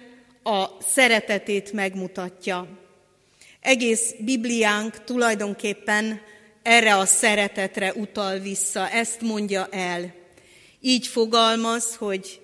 a 0.43 0.65
szeretetét 0.81 1.71
megmutatja. 1.71 2.67
Egész 3.59 4.13
Bibliánk 4.19 5.03
tulajdonképpen 5.03 6.21
erre 6.62 6.95
a 6.95 7.05
szeretetre 7.05 7.93
utal 7.93 8.39
vissza, 8.39 8.89
ezt 8.89 9.21
mondja 9.21 9.67
el. 9.71 10.13
Így 10.79 11.07
fogalmaz, 11.07 11.95
hogy 11.95 12.41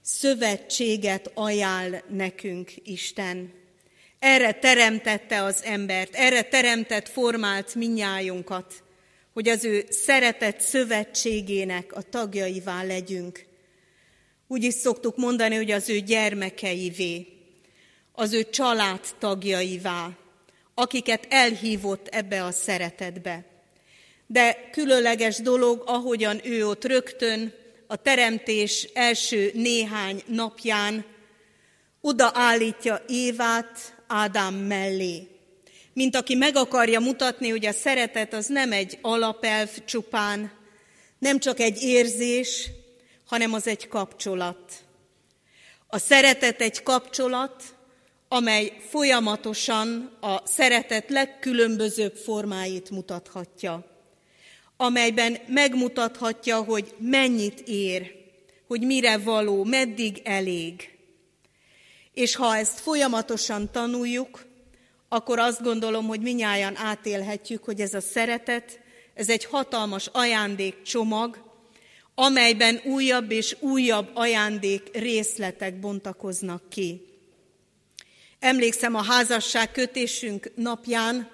szövetséget 0.00 1.30
ajánl 1.34 2.02
nekünk 2.08 2.70
Isten. 2.84 3.52
Erre 4.22 4.52
teremtette 4.52 5.42
az 5.42 5.62
embert, 5.64 6.14
erre 6.14 6.42
teremtett, 6.42 7.08
formált 7.08 7.74
minnyájunkat, 7.74 8.82
hogy 9.32 9.48
az 9.48 9.64
ő 9.64 9.84
szeretett 9.90 10.60
szövetségének 10.60 11.92
a 11.92 12.02
tagjaivá 12.02 12.82
legyünk. 12.82 13.44
Úgy 14.46 14.64
is 14.64 14.74
szoktuk 14.74 15.16
mondani, 15.16 15.56
hogy 15.56 15.70
az 15.70 15.88
ő 15.88 15.98
gyermekeivé, 15.98 17.26
az 18.12 18.32
ő 18.32 18.50
családtagjaivá, 18.50 20.10
akiket 20.74 21.26
elhívott 21.28 22.08
ebbe 22.08 22.44
a 22.44 22.50
szeretetbe. 22.50 23.44
De 24.26 24.68
különleges 24.72 25.36
dolog, 25.36 25.82
ahogyan 25.86 26.40
ő 26.44 26.66
ott 26.66 26.84
rögtön 26.84 27.52
a 27.86 27.96
teremtés 27.96 28.88
első 28.94 29.50
néhány 29.54 30.22
napján 30.26 31.04
odaállítja 32.00 33.04
Évát 33.08 34.01
Ádám 34.14 34.54
mellé. 34.54 35.28
Mint 35.92 36.16
aki 36.16 36.34
meg 36.34 36.56
akarja 36.56 37.00
mutatni, 37.00 37.48
hogy 37.48 37.66
a 37.66 37.72
szeretet 37.72 38.34
az 38.34 38.46
nem 38.46 38.72
egy 38.72 38.98
alapelv 39.00 39.84
csupán, 39.84 40.52
nem 41.18 41.38
csak 41.38 41.60
egy 41.60 41.82
érzés, 41.82 42.70
hanem 43.26 43.52
az 43.52 43.66
egy 43.66 43.88
kapcsolat. 43.88 44.72
A 45.86 45.98
szeretet 45.98 46.60
egy 46.60 46.82
kapcsolat, 46.82 47.62
amely 48.28 48.72
folyamatosan 48.88 50.16
a 50.20 50.46
szeretet 50.46 51.10
legkülönbözőbb 51.10 52.16
formáit 52.16 52.90
mutathatja, 52.90 53.86
amelyben 54.76 55.38
megmutathatja, 55.46 56.62
hogy 56.62 56.94
mennyit 56.98 57.60
ér, 57.60 58.14
hogy 58.66 58.80
mire 58.80 59.18
való, 59.18 59.64
meddig 59.64 60.20
elég. 60.24 60.91
És 62.14 62.34
ha 62.34 62.56
ezt 62.56 62.80
folyamatosan 62.80 63.70
tanuljuk, 63.70 64.44
akkor 65.08 65.38
azt 65.38 65.62
gondolom, 65.62 66.06
hogy 66.06 66.20
minnyáján 66.20 66.76
átélhetjük, 66.76 67.64
hogy 67.64 67.80
ez 67.80 67.94
a 67.94 68.00
szeretet, 68.00 68.80
ez 69.14 69.28
egy 69.28 69.44
hatalmas 69.44 70.06
ajándékcsomag, 70.06 71.50
amelyben 72.14 72.80
újabb 72.84 73.30
és 73.30 73.56
újabb 73.60 74.10
ajándék 74.14 74.96
részletek 74.96 75.80
bontakoznak 75.80 76.62
ki. 76.68 77.06
Emlékszem 78.38 78.94
a 78.94 79.02
házasság 79.02 79.72
kötésünk 79.72 80.50
napján, 80.54 81.30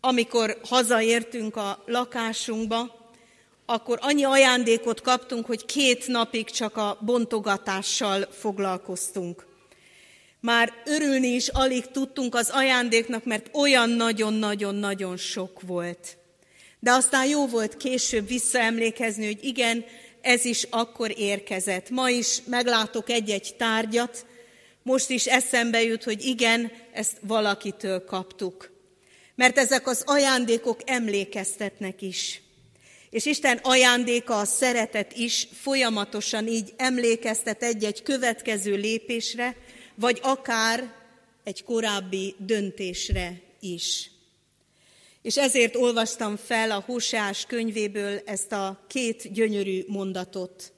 amikor 0.00 0.58
hazaértünk 0.68 1.56
a 1.56 1.82
lakásunkba, 1.86 3.12
akkor 3.66 3.98
annyi 4.02 4.24
ajándékot 4.24 5.00
kaptunk, 5.00 5.46
hogy 5.46 5.64
két 5.64 6.06
napig 6.06 6.50
csak 6.50 6.76
a 6.76 6.98
bontogatással 7.00 8.28
foglalkoztunk. 8.30 9.46
Már 10.44 10.72
örülni 10.84 11.28
is 11.28 11.48
alig 11.48 11.86
tudtunk 11.90 12.34
az 12.34 12.50
ajándéknak, 12.50 13.24
mert 13.24 13.50
olyan 13.52 13.90
nagyon-nagyon-nagyon 13.90 15.16
sok 15.16 15.60
volt. 15.60 16.16
De 16.80 16.92
aztán 16.92 17.26
jó 17.26 17.46
volt 17.46 17.76
később 17.76 18.28
visszaemlékezni, 18.28 19.26
hogy 19.26 19.44
igen, 19.44 19.84
ez 20.20 20.44
is 20.44 20.66
akkor 20.70 21.18
érkezett. 21.18 21.90
Ma 21.90 22.08
is 22.08 22.42
meglátok 22.46 23.10
egy-egy 23.10 23.54
tárgyat, 23.58 24.26
most 24.82 25.10
is 25.10 25.26
eszembe 25.26 25.82
jut, 25.82 26.04
hogy 26.04 26.24
igen, 26.24 26.72
ezt 26.92 27.16
valakitől 27.20 28.04
kaptuk. 28.04 28.70
Mert 29.34 29.58
ezek 29.58 29.86
az 29.86 30.02
ajándékok 30.06 30.80
emlékeztetnek 30.84 32.02
is. 32.02 32.42
És 33.10 33.26
Isten 33.26 33.60
ajándéka, 33.62 34.38
a 34.38 34.44
szeretet 34.44 35.16
is 35.16 35.48
folyamatosan 35.60 36.46
így 36.46 36.72
emlékeztet 36.76 37.62
egy-egy 37.62 38.02
következő 38.02 38.74
lépésre, 38.74 39.56
vagy 39.94 40.20
akár 40.22 40.92
egy 41.44 41.64
korábbi 41.64 42.34
döntésre 42.38 43.40
is. 43.60 44.10
És 45.22 45.36
ezért 45.36 45.76
olvastam 45.76 46.36
fel 46.36 46.70
a 46.70 46.82
Hóseás 46.86 47.44
könyvéből 47.46 48.22
ezt 48.24 48.52
a 48.52 48.84
két 48.88 49.32
gyönyörű 49.32 49.84
mondatot. 49.86 50.72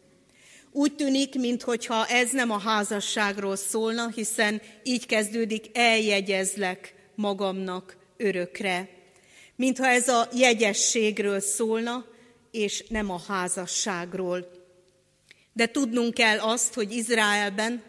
Úgy 0.73 0.95
tűnik, 0.95 1.35
mintha 1.35 2.07
ez 2.07 2.31
nem 2.31 2.51
a 2.51 2.59
házasságról 2.59 3.57
szólna, 3.57 4.09
hiszen 4.09 4.63
így 4.83 5.07
kezdődik, 5.07 5.67
eljegyezlek 5.73 6.95
magamnak 7.15 7.97
örökre. 8.17 8.89
Mintha 9.57 9.87
ez 9.87 10.09
a 10.09 10.29
jegyességről 10.33 11.41
szólna, 11.41 12.07
és 12.51 12.85
nem 12.89 13.11
a 13.11 13.21
házasságról. 13.29 14.51
De 15.53 15.67
tudnunk 15.67 16.15
kell 16.15 16.39
azt, 16.39 16.75
hogy 16.75 16.93
Izraelben 16.93 17.83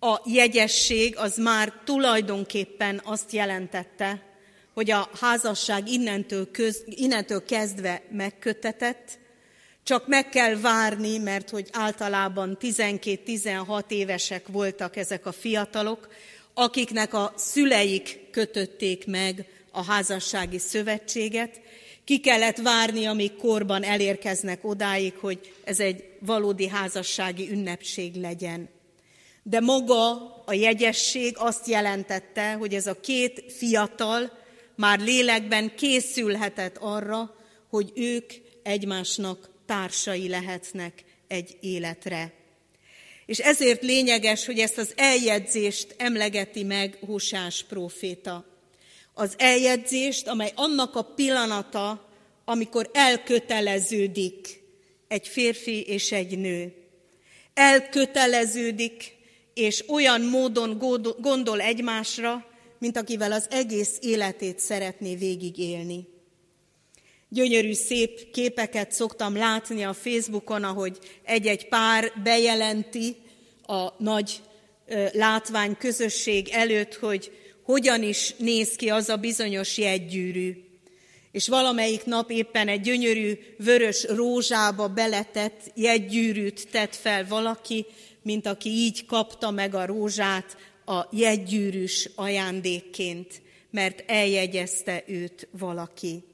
a 0.00 0.20
jegyesség 0.24 1.16
az 1.16 1.36
már 1.36 1.72
tulajdonképpen 1.84 3.00
azt 3.04 3.32
jelentette, 3.32 4.22
hogy 4.74 4.90
a 4.90 5.10
házasság 5.20 5.88
innentől, 5.88 6.50
köz, 6.50 6.82
innentől 6.86 7.44
kezdve 7.44 8.02
megkötetett, 8.10 9.18
csak 9.82 10.06
meg 10.06 10.28
kell 10.28 10.60
várni, 10.60 11.18
mert 11.18 11.50
hogy 11.50 11.68
általában 11.72 12.56
12-16 12.60 13.82
évesek 13.88 14.46
voltak 14.46 14.96
ezek 14.96 15.26
a 15.26 15.32
fiatalok, 15.32 16.08
akiknek 16.54 17.14
a 17.14 17.32
szüleik 17.36 18.20
kötötték 18.30 19.06
meg 19.06 19.46
a 19.70 19.84
házassági 19.84 20.58
szövetséget. 20.58 21.60
Ki 22.04 22.20
kellett 22.20 22.56
várni, 22.56 23.04
amíg 23.06 23.36
korban 23.36 23.82
elérkeznek 23.82 24.64
odáig, 24.64 25.14
hogy 25.20 25.52
ez 25.64 25.80
egy 25.80 26.04
valódi 26.18 26.68
házassági 26.68 27.50
ünnepség 27.50 28.14
legyen. 28.14 28.68
De 29.46 29.60
maga 29.60 30.34
a 30.44 30.52
jegyesség 30.52 31.34
azt 31.38 31.66
jelentette, 31.66 32.52
hogy 32.52 32.74
ez 32.74 32.86
a 32.86 33.00
két 33.00 33.52
fiatal 33.52 34.32
már 34.76 35.00
lélekben 35.00 35.74
készülhetett 35.74 36.76
arra, 36.80 37.36
hogy 37.68 37.92
ők 37.94 38.32
egymásnak 38.62 39.50
társai 39.66 40.28
lehetnek 40.28 41.04
egy 41.28 41.56
életre. 41.60 42.32
És 43.26 43.38
ezért 43.38 43.82
lényeges, 43.82 44.46
hogy 44.46 44.58
ezt 44.58 44.78
az 44.78 44.92
eljegyzést 44.96 45.94
emlegeti 45.98 46.62
meg 46.62 46.98
Húsás 47.06 47.64
próféta. 47.68 48.44
Az 49.14 49.34
eljegyzést, 49.38 50.26
amely 50.28 50.52
annak 50.54 50.96
a 50.96 51.02
pillanata, 51.02 52.08
amikor 52.44 52.90
elköteleződik 52.92 54.62
egy 55.08 55.28
férfi 55.28 55.82
és 55.82 56.12
egy 56.12 56.38
nő. 56.38 56.74
Elköteleződik, 57.54 59.13
és 59.54 59.84
olyan 59.88 60.20
módon 60.20 60.78
gondol 61.20 61.60
egymásra, 61.60 62.46
mint 62.78 62.96
akivel 62.96 63.32
az 63.32 63.46
egész 63.50 63.98
életét 64.00 64.58
szeretné 64.58 65.16
végigélni. 65.16 66.06
Gyönyörű, 67.28 67.72
szép 67.72 68.30
képeket 68.30 68.92
szoktam 68.92 69.36
látni 69.36 69.82
a 69.82 69.92
Facebookon, 69.92 70.64
ahogy 70.64 70.98
egy-egy 71.22 71.68
pár 71.68 72.12
bejelenti 72.22 73.16
a 73.66 74.02
nagy 74.02 74.40
látvány 75.12 75.76
közösség 75.76 76.48
előtt, 76.48 76.94
hogy 76.94 77.32
hogyan 77.62 78.02
is 78.02 78.34
néz 78.38 78.74
ki 78.76 78.90
az 78.90 79.08
a 79.08 79.16
bizonyos 79.16 79.78
jegygyűrű. 79.78 80.64
És 81.32 81.48
valamelyik 81.48 82.04
nap 82.04 82.30
éppen 82.30 82.68
egy 82.68 82.80
gyönyörű 82.80 83.38
vörös 83.58 84.06
rózsába 84.08 84.88
beletett 84.88 85.60
jegygyűrűt 85.74 86.68
tett 86.70 86.94
fel 86.94 87.26
valaki, 87.28 87.86
mint 88.24 88.46
aki 88.46 88.68
így 88.68 89.06
kapta 89.06 89.50
meg 89.50 89.74
a 89.74 89.86
rózsát 89.86 90.56
a 90.84 91.06
jegygyűrűs 91.10 92.08
ajándékként, 92.14 93.42
mert 93.70 94.10
eljegyezte 94.10 95.04
őt 95.06 95.48
valaki. 95.50 96.24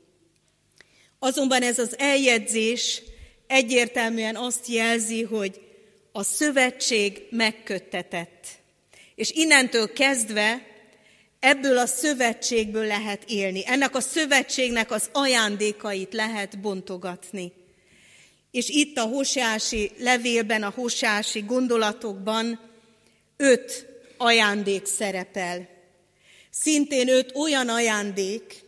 Azonban 1.19 1.63
ez 1.63 1.79
az 1.79 1.99
eljegyzés 1.99 3.03
egyértelműen 3.47 4.37
azt 4.37 4.67
jelzi, 4.67 5.23
hogy 5.23 5.61
a 6.13 6.23
szövetség 6.23 7.27
megköttetett. 7.31 8.47
És 9.15 9.31
innentől 9.31 9.93
kezdve 9.93 10.67
ebből 11.41 11.79
a 11.79 11.87
szövetségből 11.87 12.87
lehet 12.87 13.25
élni. 13.29 13.63
Ennek 13.67 13.95
a 13.95 14.01
szövetségnek 14.01 14.91
az 14.91 15.09
ajándékait 15.13 16.13
lehet 16.13 16.61
bontogatni. 16.61 17.53
És 18.51 18.69
itt 18.69 18.97
a 18.97 19.05
Hóseási 19.05 19.91
levélben, 19.99 20.63
a 20.63 20.73
Hóseási 20.75 21.41
gondolatokban 21.41 22.61
öt 23.37 23.87
ajándék 24.17 24.87
szerepel. 24.87 25.69
Szintén 26.51 27.09
öt 27.09 27.37
olyan 27.37 27.69
ajándék, 27.69 28.63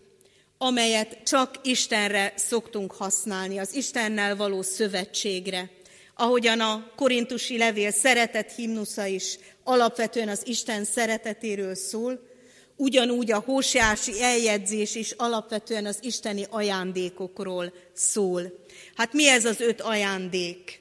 amelyet 0.58 1.18
csak 1.24 1.60
Istenre 1.62 2.32
szoktunk 2.36 2.92
használni, 2.92 3.58
az 3.58 3.74
Istennel 3.74 4.36
való 4.36 4.62
szövetségre. 4.62 5.70
Ahogyan 6.14 6.60
a 6.60 6.90
korintusi 6.96 7.58
levél 7.58 7.90
szeretet 7.90 8.54
himnusza 8.54 9.06
is 9.06 9.38
alapvetően 9.64 10.28
az 10.28 10.42
Isten 10.44 10.84
szeretetéről 10.84 11.74
szól, 11.74 12.31
ugyanúgy 12.76 13.32
a 13.32 13.42
hóseási 13.46 14.22
eljegyzés 14.22 14.94
is 14.94 15.10
alapvetően 15.10 15.86
az 15.86 15.98
isteni 16.00 16.46
ajándékokról 16.50 17.72
szól. 17.92 18.42
Hát 18.94 19.12
mi 19.12 19.28
ez 19.28 19.44
az 19.44 19.60
öt 19.60 19.80
ajándék? 19.80 20.80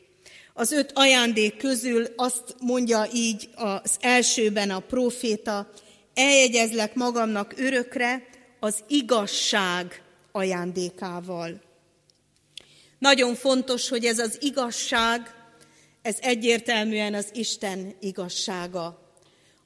Az 0.53 0.71
öt 0.71 0.91
ajándék 0.93 1.57
közül 1.57 2.05
azt 2.15 2.55
mondja 2.59 3.07
így 3.13 3.49
az 3.55 3.97
elsőben 3.99 4.69
a 4.69 4.79
proféta, 4.79 5.69
eljegyezlek 6.13 6.95
magamnak 6.95 7.53
örökre 7.57 8.27
az 8.59 8.75
igazság 8.87 10.03
ajándékával. 10.31 11.61
Nagyon 12.99 13.35
fontos, 13.35 13.89
hogy 13.89 14.05
ez 14.05 14.19
az 14.19 14.37
igazság, 14.39 15.35
ez 16.01 16.17
egyértelműen 16.21 17.13
az 17.13 17.27
Isten 17.33 17.95
igazsága, 17.99 19.13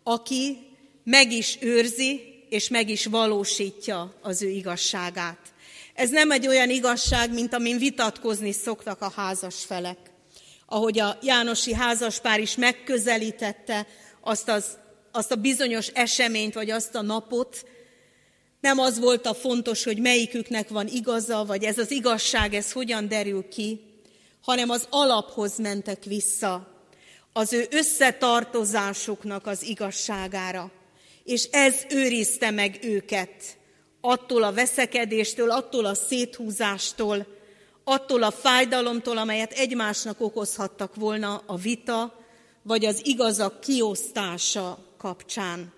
aki 0.04 0.58
meg 1.06 1.32
is 1.32 1.58
őrzi, 1.62 2.22
és 2.50 2.70
meg 2.70 2.90
is 2.90 3.06
valósítja 3.06 4.16
az 4.22 4.42
ő 4.42 4.50
igazságát. 4.50 5.40
Ez 5.94 6.10
nem 6.10 6.32
egy 6.32 6.48
olyan 6.48 6.70
igazság, 6.70 7.34
mint 7.34 7.54
amin 7.54 7.78
vitatkozni 7.78 8.52
szoktak 8.52 9.02
a 9.02 9.12
házas 9.16 9.66
felek 9.66 9.98
ahogy 10.66 11.00
a 11.00 11.18
Jánosi 11.22 11.74
házaspár 11.74 12.40
is 12.40 12.56
megközelítette 12.56 13.88
azt, 14.22 14.50
az, 14.50 14.66
azt 15.12 15.32
a 15.32 15.36
bizonyos 15.36 15.88
eseményt, 15.88 16.54
vagy 16.54 16.70
azt 16.70 16.96
a 16.96 17.02
napot, 17.02 17.66
nem 18.62 18.80
az 18.80 19.00
volt 19.00 19.26
a 19.26 19.34
fontos, 19.34 19.84
hogy 19.84 20.00
melyiküknek 20.00 20.70
van 20.70 20.88
igaza, 20.88 21.46
vagy 21.46 21.64
ez 21.64 21.78
az 21.78 21.92
igazság, 21.92 22.54
ez 22.54 22.72
hogyan 22.72 23.08
derül 23.08 23.48
ki, 23.48 23.82
hanem 24.42 24.70
az 24.70 24.88
alaphoz 24.90 25.58
mentek 25.58 26.04
vissza, 26.04 26.74
az 27.34 27.54
ő 27.54 27.68
összetartozásuknak 27.72 29.48
az 29.48 29.64
igazságára. 29.64 30.72
És 31.26 31.44
ez 31.52 31.76
őrizte 31.90 32.52
meg 32.52 32.80
őket 32.82 33.58
attól 34.02 34.44
a 34.44 34.54
veszekedéstől, 34.54 35.52
attól 35.52 35.86
a 35.86 35.94
széthúzástól, 35.94 37.28
attól 37.84 38.24
a 38.24 38.32
fájdalomtól, 38.32 39.18
amelyet 39.18 39.52
egymásnak 39.52 40.22
okozhattak 40.22 40.96
volna 40.96 41.44
a 41.46 41.56
vita, 41.56 42.20
vagy 42.62 42.86
az 42.86 43.02
igazak 43.04 43.60
kiosztása 43.60 44.78
kapcsán. 44.98 45.74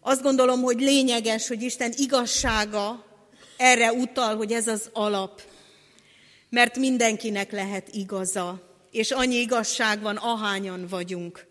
Azt 0.00 0.22
gondolom, 0.22 0.62
hogy 0.62 0.80
lényeges, 0.80 1.48
hogy 1.48 1.62
Isten 1.62 1.92
igazsága 1.96 3.04
erre 3.56 3.92
utal, 3.92 4.36
hogy 4.36 4.52
ez 4.52 4.66
az 4.66 4.90
alap, 4.92 5.42
mert 6.50 6.76
mindenkinek 6.76 7.52
lehet 7.52 7.88
igaza, 7.88 8.60
és 8.90 9.10
annyi 9.10 9.36
igazság 9.36 10.00
van, 10.00 10.16
ahányan 10.16 10.86
vagyunk. 10.86 11.46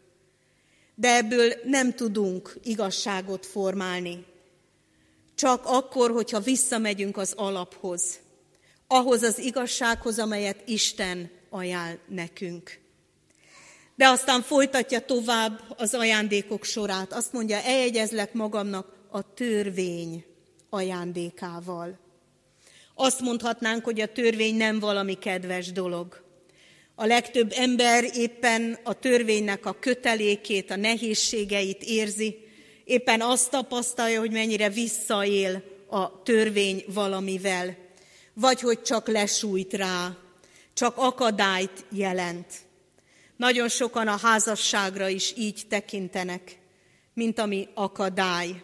De 0.96 1.16
ebből 1.16 1.54
nem 1.66 1.94
tudunk 1.94 2.58
igazságot 2.64 3.46
formálni. 3.46 4.26
Csak 5.36 5.66
akkor, 5.66 6.12
hogyha 6.12 6.40
visszamegyünk 6.40 7.18
az 7.18 7.34
alaphoz, 7.36 8.20
ahhoz 8.88 9.22
az 9.22 9.40
igazsághoz, 9.40 10.20
amelyet 10.20 10.68
Isten 10.68 11.32
ajánl 11.50 12.00
nekünk. 12.08 12.82
De 13.96 14.08
aztán 14.08 14.42
folytatja 14.42 15.06
tovább 15.06 15.74
az 15.78 15.94
ajándékok 15.94 16.64
sorát. 16.64 17.14
Azt 17.14 17.34
mondja, 17.34 17.58
eljegyezlek 17.58 18.34
magamnak 18.34 18.96
a 19.10 19.34
törvény 19.34 20.26
ajándékával. 20.70 22.00
Azt 22.96 23.20
mondhatnánk, 23.20 23.84
hogy 23.84 24.02
a 24.02 24.12
törvény 24.12 24.56
nem 24.56 24.80
valami 24.80 25.14
kedves 25.14 25.72
dolog. 25.72 26.23
A 26.96 27.06
legtöbb 27.06 27.52
ember 27.56 28.04
éppen 28.16 28.78
a 28.84 28.94
törvénynek 28.94 29.66
a 29.66 29.80
kötelékét, 29.80 30.72
a 30.72 30.76
nehézségeit 30.76 31.84
érzi, 31.84 32.38
éppen 32.84 33.22
azt 33.22 33.50
tapasztalja, 33.50 34.20
hogy 34.20 34.32
mennyire 34.32 34.70
visszaél 34.70 35.64
a 35.90 36.24
törvény 36.24 36.84
valamivel 36.88 37.84
vagy 38.34 38.60
hogy 38.60 38.82
csak 38.82 39.08
lesújt 39.08 39.74
rá, 39.74 40.18
csak 40.74 40.98
akadályt 40.98 41.86
jelent. 41.92 42.46
Nagyon 43.38 43.70
sokan 43.70 44.08
a 44.08 44.18
házasságra 44.18 45.08
is 45.08 45.34
így 45.38 45.62
tekintenek, 45.70 46.60
mint 47.14 47.40
ami 47.40 47.68
akadály. 47.74 48.64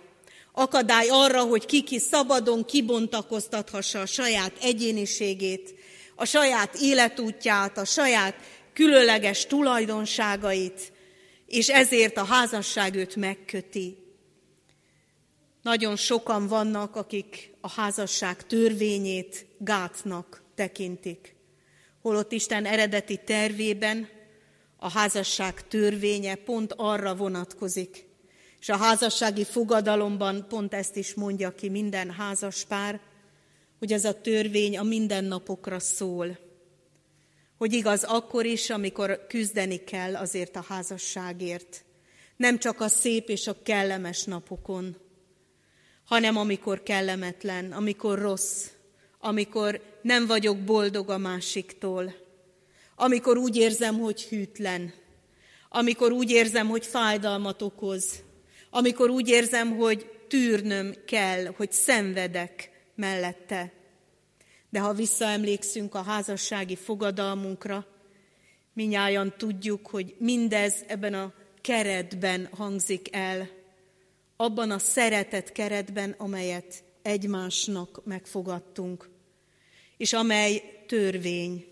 Akadály 0.52 1.08
arra, 1.10 1.44
hogy 1.44 1.65
kiki 1.65 2.00
szabadon 2.00 2.65
kibontakoztathassa 2.65 4.00
a 4.00 4.06
saját 4.06 4.54
egyéniségét, 4.62 5.74
a 6.19 6.25
saját 6.25 6.75
életútját, 6.75 7.77
a 7.77 7.86
saját 7.86 8.36
különleges 8.73 9.45
tulajdonságait, 9.45 10.91
és 11.45 11.69
ezért 11.69 12.17
a 12.17 12.23
házasság 12.23 12.95
őt 12.95 13.15
megköti. 13.15 13.97
Nagyon 15.62 15.95
sokan 15.95 16.47
vannak, 16.47 16.95
akik 16.95 17.53
a 17.62 17.69
házasság 17.69 18.47
törvényét 18.47 19.45
gátnak 19.58 20.43
tekintik. 20.55 21.36
Holott 22.01 22.32
Isten 22.32 22.65
eredeti 22.65 23.19
tervében 23.25 24.10
a 24.77 24.91
házasság 24.91 25.67
törvénye 25.67 26.36
pont 26.36 26.73
arra 26.77 27.15
vonatkozik, 27.15 28.08
És 28.60 28.69
a 28.69 28.77
házassági 28.77 29.43
fogadalomban 29.43 30.45
pont 30.47 30.73
ezt 30.73 30.95
is 30.95 31.13
mondja 31.13 31.55
ki 31.55 31.69
minden 31.69 32.12
házaspár, 32.12 32.99
hogy 33.80 33.94
ez 33.94 34.06
a 34.06 34.22
törvény 34.22 34.78
a 34.78 34.84
mindennapokra 34.84 35.80
szól. 35.80 36.38
Hogy 37.58 37.74
igaz 37.74 38.04
akkor 38.04 38.46
is, 38.46 38.70
amikor 38.70 39.26
küzdeni 39.28 39.84
kell 39.84 40.15
azért 40.15 40.56
a 40.56 40.65
házasságért. 40.68 41.84
Nem 42.36 42.58
csak 42.60 42.82
a 42.82 42.88
szép 42.88 43.30
és 43.30 43.48
a 43.48 43.62
kellemes 43.63 44.24
napokon, 44.24 44.98
hanem 46.06 46.38
amikor 46.38 46.84
kellemetlen, 46.84 47.72
amikor 47.72 48.20
rossz, 48.20 48.65
amikor 49.20 49.82
nem 50.02 50.28
vagyok 50.28 50.58
boldog 50.58 51.10
a 51.10 51.18
másiktól, 51.18 52.15
amikor 52.96 53.38
úgy 53.38 53.56
érzem, 53.56 54.00
hogy 54.00 54.24
hűtlen, 54.24 54.94
amikor 55.70 56.12
úgy 56.12 56.32
érzem, 56.32 56.68
hogy 56.68 56.86
fájdalmat 56.86 57.62
okoz, 57.62 58.24
amikor 58.70 59.10
úgy 59.10 59.30
érzem, 59.30 59.78
hogy 59.78 60.10
tűrnöm 60.28 60.96
kell, 61.06 61.46
hogy 61.46 61.72
szenvedek 61.72 62.79
mellette. 62.99 63.73
De 64.69 64.79
ha 64.79 64.93
visszaemlékszünk 64.93 65.95
a 65.95 66.01
házassági 66.01 66.75
fogadalmunkra, 66.75 67.85
minnyáján 68.73 69.33
tudjuk, 69.38 69.88
hogy 69.88 70.15
mindez 70.17 70.83
ebben 70.88 71.13
a 71.13 71.33
keretben 71.62 72.49
hangzik 72.51 73.15
el, 73.15 73.49
abban 74.35 74.71
a 74.71 74.79
szeretet 74.79 75.51
keretben, 75.51 76.15
amelyet 76.17 76.83
egymásnak 77.01 78.05
megfogadtunk, 78.05 79.09
és 79.97 80.13
amely 80.13 80.83
törvény, 80.88 81.65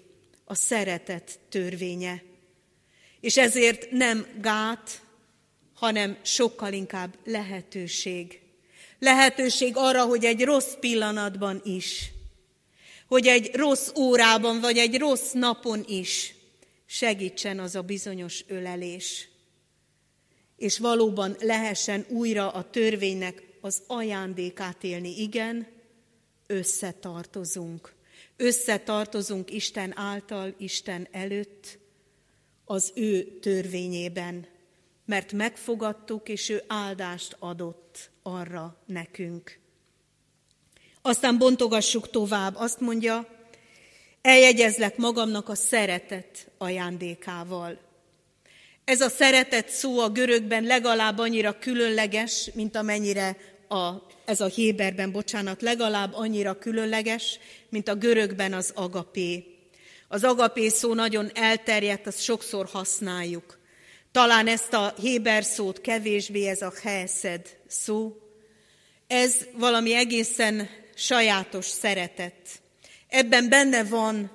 a 0.46 0.56
szeretet 0.56 1.40
törvénye. 1.50 2.24
És 3.20 3.38
ezért 3.38 3.92
nem 3.92 4.28
gát, 4.42 5.02
hanem 5.74 6.18
sokkal 6.22 6.74
inkább 6.74 7.18
lehetőség. 7.24 8.42
Lehetőség 9.00 9.74
arra, 9.76 10.06
hogy 10.06 10.26
egy 10.26 10.44
rossz 10.44 10.74
pillanatban 10.80 11.62
is, 11.64 12.12
hogy 13.08 13.28
egy 13.28 13.56
rossz 13.56 13.92
órában, 13.98 14.60
vagy 14.60 14.78
egy 14.78 14.98
rossz 14.98 15.32
napon 15.32 15.84
is 15.88 16.36
segítsen 16.86 17.60
az 17.60 17.76
a 17.76 17.82
bizonyos 17.82 18.44
ölelés. 18.48 19.30
És 20.58 20.78
valóban 20.78 21.36
lehessen 21.40 22.06
újra 22.10 22.52
a 22.52 22.70
törvénynek 22.70 23.44
az 23.62 23.82
ajándékát 23.88 24.84
élni. 24.84 25.22
Igen, 25.22 25.68
összetartozunk. 26.48 27.94
Összetartozunk 28.38 29.52
Isten 29.52 29.98
által, 29.98 30.56
Isten 30.58 31.08
előtt, 31.12 31.78
az 32.66 32.92
ő 32.96 33.24
törvényében, 33.24 34.48
mert 35.06 35.32
megfogadtuk, 35.32 36.30
és 36.30 36.50
ő 36.50 36.64
áldást 36.68 37.36
adott 37.40 37.87
arra 38.28 38.76
nekünk. 38.86 39.60
Aztán 41.02 41.38
bontogassuk 41.38 42.10
tovább, 42.10 42.56
azt 42.56 42.80
mondja, 42.80 43.28
eljegyezlek 44.22 44.98
magamnak 44.98 45.50
a 45.50 45.56
szeretet 45.56 46.52
ajándékával. 46.58 47.80
Ez 48.86 49.02
a 49.02 49.10
szeretet 49.10 49.70
szó 49.70 50.00
a 50.00 50.10
görögben 50.10 50.64
legalább 50.64 51.18
annyira 51.18 51.60
különleges, 51.60 52.50
mint 52.54 52.76
amennyire 52.76 53.38
a, 53.70 53.92
ez 54.26 54.42
a 54.42 54.46
Héberben, 54.46 55.12
bocsánat, 55.12 55.62
legalább 55.62 56.14
annyira 56.14 56.58
különleges, 56.58 57.40
mint 57.70 57.88
a 57.88 57.96
görögben 57.96 58.54
az 58.54 58.72
agapé. 58.76 59.46
Az 60.08 60.24
agapé 60.24 60.68
szó 60.68 60.94
nagyon 60.94 61.32
elterjedt, 61.34 62.08
azt 62.08 62.22
sokszor 62.22 62.66
használjuk. 62.66 63.57
Talán 64.18 64.48
ezt 64.48 64.74
a 64.74 64.94
Héber 65.00 65.44
szót 65.44 65.82
kevésbé, 65.82 66.48
ez 66.48 66.62
a 66.62 66.74
heszed 66.84 67.58
szó. 67.68 68.18
Ez 69.08 69.36
valami 69.54 69.94
egészen 69.94 70.70
sajátos 70.96 71.66
szeretet. 71.66 72.62
Ebben 73.08 73.50
benne 73.50 73.84
van 73.84 74.32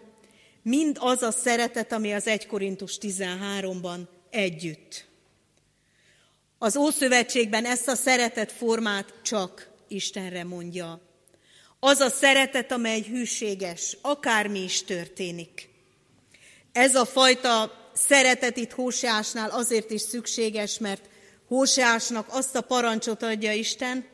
mind 0.62 0.96
az 1.00 1.22
a 1.22 1.30
szeretet, 1.30 1.92
ami 1.92 2.12
az 2.12 2.26
1 2.26 2.46
Korintus 2.46 2.98
13-ban 3.00 4.00
együtt. 4.30 5.04
Az 6.58 6.76
Ószövetségben 6.76 7.64
ezt 7.64 7.88
a 7.88 7.94
szeretet 7.94 8.52
formát 8.52 9.14
csak 9.22 9.70
Istenre 9.88 10.44
mondja. 10.44 11.00
Az 11.80 12.00
a 12.00 12.08
szeretet, 12.08 12.72
amely 12.72 13.00
hűséges, 13.00 13.96
akármi 14.00 14.62
is 14.62 14.82
történik. 14.82 15.68
Ez 16.72 16.94
a 16.94 17.04
fajta 17.04 17.81
szeretet 17.94 18.56
itt 18.56 18.72
Hóseásnál 18.72 19.50
azért 19.50 19.90
is 19.90 20.00
szükséges, 20.00 20.78
mert 20.78 21.08
Hóseásnak 21.46 22.26
azt 22.30 22.56
a 22.56 22.60
parancsot 22.60 23.22
adja 23.22 23.52
Isten, 23.52 24.04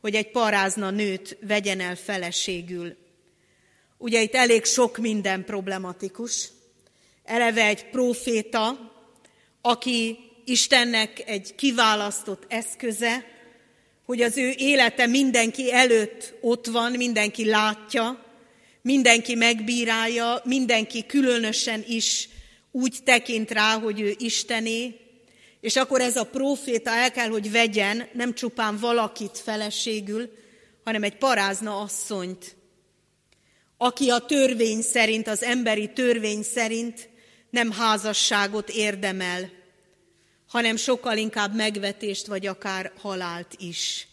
hogy 0.00 0.14
egy 0.14 0.30
parázna 0.30 0.90
nőt 0.90 1.38
vegyen 1.40 1.80
el 1.80 1.96
feleségül. 1.96 2.96
Ugye 3.98 4.22
itt 4.22 4.34
elég 4.34 4.64
sok 4.64 4.96
minden 4.96 5.44
problematikus. 5.44 6.48
Eleve 7.24 7.64
egy 7.64 7.90
proféta, 7.90 8.92
aki 9.60 10.18
Istennek 10.44 11.22
egy 11.26 11.54
kiválasztott 11.54 12.44
eszköze, 12.48 13.24
hogy 14.04 14.22
az 14.22 14.36
ő 14.36 14.54
élete 14.56 15.06
mindenki 15.06 15.72
előtt 15.72 16.34
ott 16.40 16.66
van, 16.66 16.92
mindenki 16.92 17.44
látja, 17.44 18.24
mindenki 18.82 19.34
megbírálja, 19.34 20.40
mindenki 20.44 21.06
különösen 21.06 21.84
is 21.86 22.28
úgy 22.76 22.98
tekint 23.04 23.50
rá, 23.50 23.78
hogy 23.78 24.00
ő 24.00 24.14
Istené, 24.18 25.00
és 25.60 25.76
akkor 25.76 26.00
ez 26.00 26.16
a 26.16 26.24
proféta 26.24 26.90
el 26.90 27.10
kell, 27.10 27.28
hogy 27.28 27.50
vegyen 27.50 28.08
nem 28.12 28.34
csupán 28.34 28.78
valakit 28.78 29.38
feleségül, 29.38 30.30
hanem 30.84 31.02
egy 31.02 31.16
parázna 31.16 31.80
asszonyt, 31.80 32.56
aki 33.76 34.10
a 34.10 34.18
törvény 34.18 34.82
szerint, 34.82 35.28
az 35.28 35.42
emberi 35.42 35.92
törvény 35.92 36.42
szerint 36.42 37.08
nem 37.50 37.70
házasságot 37.70 38.68
érdemel, 38.68 39.50
hanem 40.48 40.76
sokkal 40.76 41.16
inkább 41.16 41.54
megvetést 41.54 42.26
vagy 42.26 42.46
akár 42.46 42.92
halált 42.98 43.54
is. 43.58 44.08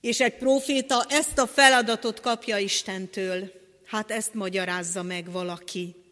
És 0.00 0.20
egy 0.20 0.36
proféta 0.36 1.06
ezt 1.08 1.38
a 1.38 1.46
feladatot 1.46 2.20
kapja 2.20 2.58
Istentől. 2.58 3.52
Hát 3.84 4.10
ezt 4.10 4.34
magyarázza 4.34 5.02
meg 5.02 5.30
valaki. 5.30 6.03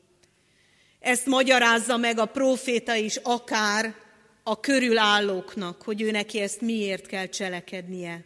Ezt 1.03 1.27
magyarázza 1.27 1.97
meg 1.97 2.19
a 2.19 2.27
proféta 2.27 2.95
is 2.95 3.17
akár 3.17 3.95
a 4.43 4.61
körülállóknak, 4.61 5.83
hogy 5.83 6.03
ő 6.03 6.11
neki 6.11 6.41
ezt 6.41 6.61
miért 6.61 7.07
kell 7.07 7.27
cselekednie. 7.27 8.25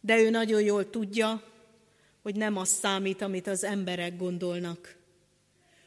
De 0.00 0.18
ő 0.18 0.30
nagyon 0.30 0.60
jól 0.60 0.90
tudja, 0.90 1.42
hogy 2.22 2.36
nem 2.36 2.56
az 2.56 2.68
számít, 2.68 3.22
amit 3.22 3.46
az 3.46 3.64
emberek 3.64 4.16
gondolnak, 4.16 4.96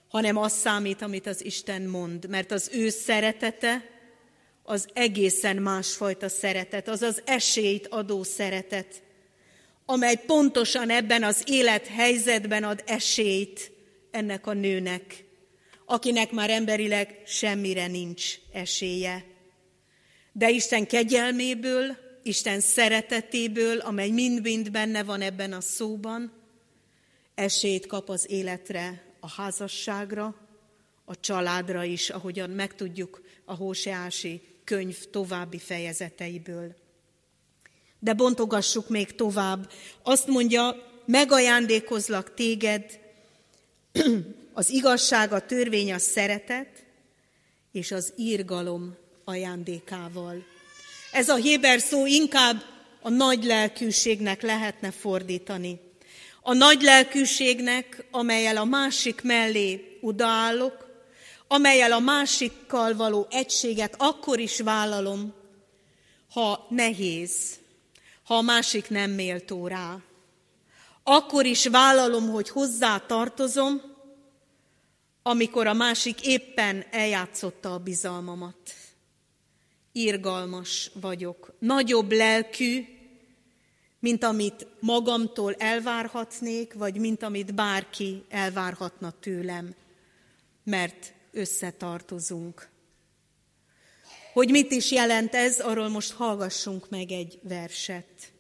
hanem 0.08 0.38
az 0.38 0.52
számít, 0.52 1.02
amit 1.02 1.28
az 1.28 1.46
Isten 1.46 1.82
mond, 1.82 2.30
mert 2.30 2.52
az 2.52 2.70
ő 2.74 2.90
szeretete 2.90 3.90
az 4.64 4.88
egészen 4.94 5.58
másfajta 5.58 6.30
szeretet, 6.30 6.88
az 6.88 7.02
az 7.02 7.22
esélyt 7.26 7.88
adó 7.88 8.24
szeretet, 8.24 9.02
amely 9.86 10.16
pontosan 10.26 10.90
ebben 10.90 11.24
az 11.24 11.44
élethelyzetben 11.46 12.64
ad 12.64 12.84
esélyt 12.86 13.72
ennek 14.12 14.48
a 14.48 14.54
nőnek, 14.54 15.28
akinek 15.90 16.32
már 16.32 16.50
emberileg 16.50 17.22
semmire 17.26 17.88
nincs 17.88 18.40
esélye. 18.52 19.26
De 20.32 20.50
Isten 20.50 20.88
kegyelméből, 20.88 21.98
Isten 22.24 22.60
szeretetéből, 22.60 23.80
amely 23.80 24.10
mind-mind 24.10 24.72
benne 24.72 25.04
van 25.04 25.22
ebben 25.22 25.54
a 25.54 25.62
szóban, 25.62 26.32
esélyt 27.36 27.86
kap 27.86 28.10
az 28.10 28.26
életre, 28.30 29.04
a 29.20 29.30
házasságra, 29.30 30.36
a 31.06 31.20
családra 31.20 31.84
is, 31.84 32.10
ahogyan 32.10 32.50
megtudjuk 32.50 33.22
a 33.46 33.56
Hóseási 33.56 34.42
könyv 34.64 35.10
további 35.10 35.60
fejezeteiből. 35.60 36.76
De 38.00 38.14
bontogassuk 38.14 38.90
még 38.90 39.16
tovább. 39.16 39.72
Azt 40.04 40.28
mondja, 40.28 40.76
megajándékozlak 41.06 42.34
téged 42.34 43.00
az 44.60 44.70
igazság, 44.70 45.32
a 45.34 45.46
törvény, 45.46 45.94
a 45.94 45.98
szeretet 45.98 46.84
és 47.72 47.92
az 47.92 48.14
írgalom 48.16 48.96
ajándékával. 49.26 50.44
Ez 51.12 51.30
a 51.30 51.36
héber 51.36 51.80
szó 51.80 52.06
inkább 52.06 52.64
a 53.02 53.10
nagy 53.10 53.44
lelkűségnek 53.44 54.42
lehetne 54.42 54.92
fordítani. 54.92 55.80
A 56.42 56.54
nagy 56.54 56.82
lelkűségnek, 56.82 58.06
amelyel 58.12 58.58
a 58.58 58.64
másik 58.64 59.22
mellé 59.22 59.98
odaállok, 60.02 60.88
amelyel 61.48 61.92
a 61.92 62.00
másikkal 62.00 62.96
való 62.96 63.28
egységet 63.30 63.96
akkor 63.98 64.40
is 64.40 64.60
vállalom, 64.60 65.34
ha 66.34 66.68
nehéz, 66.70 67.60
ha 68.24 68.36
a 68.36 68.42
másik 68.42 68.90
nem 68.90 69.12
méltó 69.12 69.68
rá. 69.68 69.98
Akkor 71.04 71.46
is 71.46 71.68
vállalom, 71.68 72.30
hogy 72.30 72.50
hozzá 72.50 72.98
tartozom, 72.98 73.89
amikor 75.30 75.68
a 75.68 75.74
másik 75.74 76.26
éppen 76.26 76.86
eljátszotta 76.92 77.74
a 77.74 77.80
bizalmamat. 77.80 78.58
irgalmas 79.92 80.92
vagyok, 80.94 81.54
nagyobb 81.60 82.12
lelkű, 82.12 82.86
mint 84.00 84.24
amit 84.24 84.68
magamtól 84.80 85.54
elvárhatnék, 85.54 86.74
vagy 86.74 86.98
mint 86.98 87.24
amit 87.24 87.56
bárki 87.56 88.24
elvárhatna 88.30 89.12
tőlem, 89.20 89.76
mert 90.64 91.14
összetartozunk. 91.32 92.70
Hogy 94.34 94.50
mit 94.50 94.72
is 94.72 94.92
jelent 94.92 95.36
ez, 95.36 95.60
arról 95.60 95.90
most 95.90 96.12
hallgassunk 96.12 96.90
meg 96.90 97.12
egy 97.12 97.40
verset. 97.44 98.32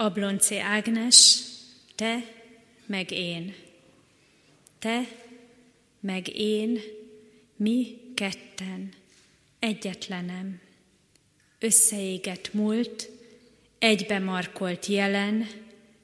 Ablonci 0.00 0.58
Ágnes, 0.58 1.38
te 1.94 2.24
meg 2.86 3.10
én. 3.10 3.54
Te 4.78 5.08
meg 6.00 6.36
én, 6.36 6.80
mi 7.56 7.98
ketten, 8.14 8.92
egyetlenem. 9.58 10.60
Összeégett 11.58 12.52
múlt, 12.52 13.08
egybemarkolt 13.78 14.86
jelen, 14.86 15.48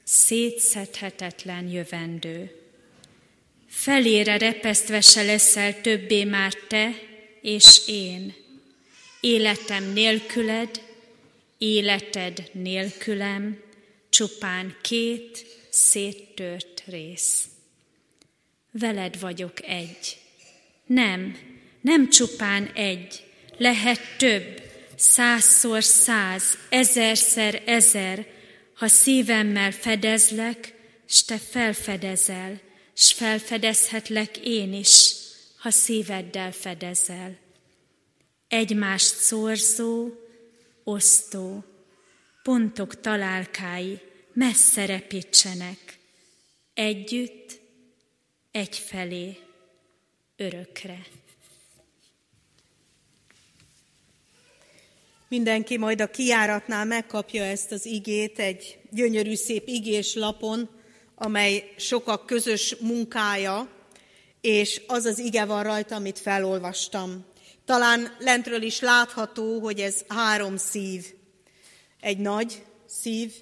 szétszedhetetlen 0.03 1.67
jövendő. 1.67 2.61
Felére 3.67 4.37
repesztve 4.37 5.01
se 5.01 5.23
leszel 5.23 5.81
többé 5.81 6.23
már 6.23 6.53
te 6.53 6.91
és 7.41 7.87
én. 7.87 8.33
Életem 9.19 9.93
nélküled, 9.93 10.81
életed 11.57 12.49
nélkülem, 12.51 13.65
csupán 14.09 14.77
két 14.81 15.45
széttört 15.69 16.83
rész. 16.85 17.45
Veled 18.71 19.19
vagyok 19.19 19.63
egy. 19.63 20.17
Nem, 20.85 21.37
nem 21.81 22.09
csupán 22.09 22.71
egy, 22.73 23.23
lehet 23.57 24.17
több, 24.17 24.61
százszor 24.95 25.83
száz, 25.83 26.57
ezerszer 26.69 27.61
ezer, 27.65 28.27
ha 28.73 28.87
szívemmel 28.87 29.71
fedezlek, 29.71 30.73
s 31.05 31.23
te 31.23 31.37
felfedezel, 31.37 32.61
s 32.93 33.13
felfedezhetlek 33.13 34.37
én 34.37 34.73
is, 34.73 35.13
ha 35.57 35.69
szíveddel 35.69 36.51
fedezel. 36.51 37.37
Egymást 38.47 39.15
szorzó, 39.15 40.09
osztó, 40.83 41.63
pontok 42.47 42.99
találkái 42.99 43.99
messze 44.33 44.85
repítsenek, 44.85 45.99
együtt, 46.73 47.59
egyfelé, 48.51 49.37
örökre. 50.35 51.05
Mindenki 55.27 55.77
majd 55.77 56.01
a 56.01 56.09
kiáratnál 56.09 56.85
megkapja 56.85 57.43
ezt 57.43 57.71
az 57.71 57.85
igét 57.85 58.39
egy 58.39 58.79
gyönyörű 58.91 59.35
szép 59.35 59.67
igés 59.67 60.15
lapon, 60.15 60.69
amely 61.15 61.73
sokak 61.77 62.25
közös 62.25 62.75
munkája, 62.75 63.69
és 64.41 64.81
az 64.87 65.05
az 65.05 65.19
ige 65.19 65.45
van 65.45 65.63
rajta, 65.63 65.95
amit 65.95 66.19
felolvastam. 66.19 67.25
Talán 67.65 68.15
lentről 68.19 68.61
is 68.61 68.79
látható, 68.79 69.59
hogy 69.59 69.79
ez 69.79 70.01
három 70.07 70.57
szív. 70.57 71.15
Egy 72.07 72.17
nagy 72.17 72.63
szív 72.85 73.33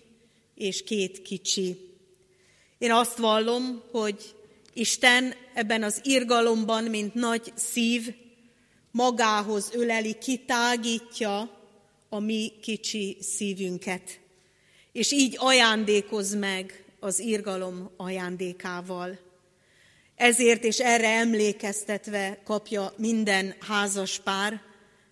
és 0.55 0.84
két 0.84 1.22
kicsi. 1.22 1.78
Én 2.78 2.91
azt 2.91 3.18
vallom, 3.18 3.84
hogy 3.91 4.36
Isten 4.74 5.34
ebben 5.53 5.84
az 5.84 5.99
irgalomban, 6.03 6.84
mint 6.84 7.13
nagy 7.13 7.51
szív, 7.55 8.13
magához 8.91 9.70
öleli, 9.74 10.18
kitágítja 10.18 11.59
a 12.09 12.20
mi 12.20 12.51
kicsi 12.61 13.18
szívünket. 13.22 14.20
És 14.91 15.11
így 15.11 15.36
ajándékoz 15.39 16.36
meg 16.36 16.86
az 16.99 17.20
irgalom 17.20 17.89
ajándékával. 17.97 19.20
Ezért 20.16 20.63
és 20.63 20.80
erre 20.80 21.09
emlékeztetve 21.09 22.41
kapja 22.43 22.93
minden 22.97 23.55
házas 23.59 24.20
pár 24.20 24.61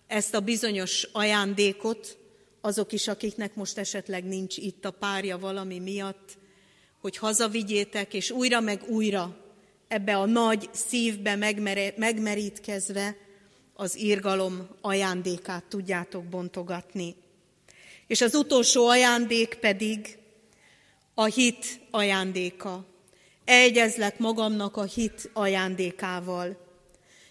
ezt 0.06 0.34
a 0.34 0.40
bizonyos 0.40 1.08
ajándékot, 1.12 2.22
azok 2.64 2.92
is, 2.92 3.08
akiknek 3.08 3.54
most 3.54 3.78
esetleg 3.78 4.24
nincs 4.24 4.56
itt 4.56 4.84
a 4.84 4.90
párja 4.90 5.38
valami 5.38 5.78
miatt, 5.78 6.38
hogy 7.00 7.16
hazavigyétek, 7.16 8.14
és 8.14 8.30
újra 8.30 8.60
meg 8.60 8.82
újra 8.88 9.36
ebbe 9.88 10.16
a 10.16 10.26
nagy 10.26 10.68
szívbe 10.72 11.36
megmerítkezve 11.96 13.16
az 13.74 13.98
írgalom 13.98 14.68
ajándékát 14.80 15.64
tudjátok 15.64 16.24
bontogatni. 16.24 17.14
És 18.06 18.20
az 18.20 18.34
utolsó 18.34 18.86
ajándék 18.86 19.54
pedig 19.54 20.18
a 21.14 21.24
hit 21.24 21.80
ajándéka. 21.90 22.84
Egyezlek 23.44 24.18
magamnak 24.18 24.76
a 24.76 24.84
hit 24.84 25.30
ajándékával. 25.32 26.56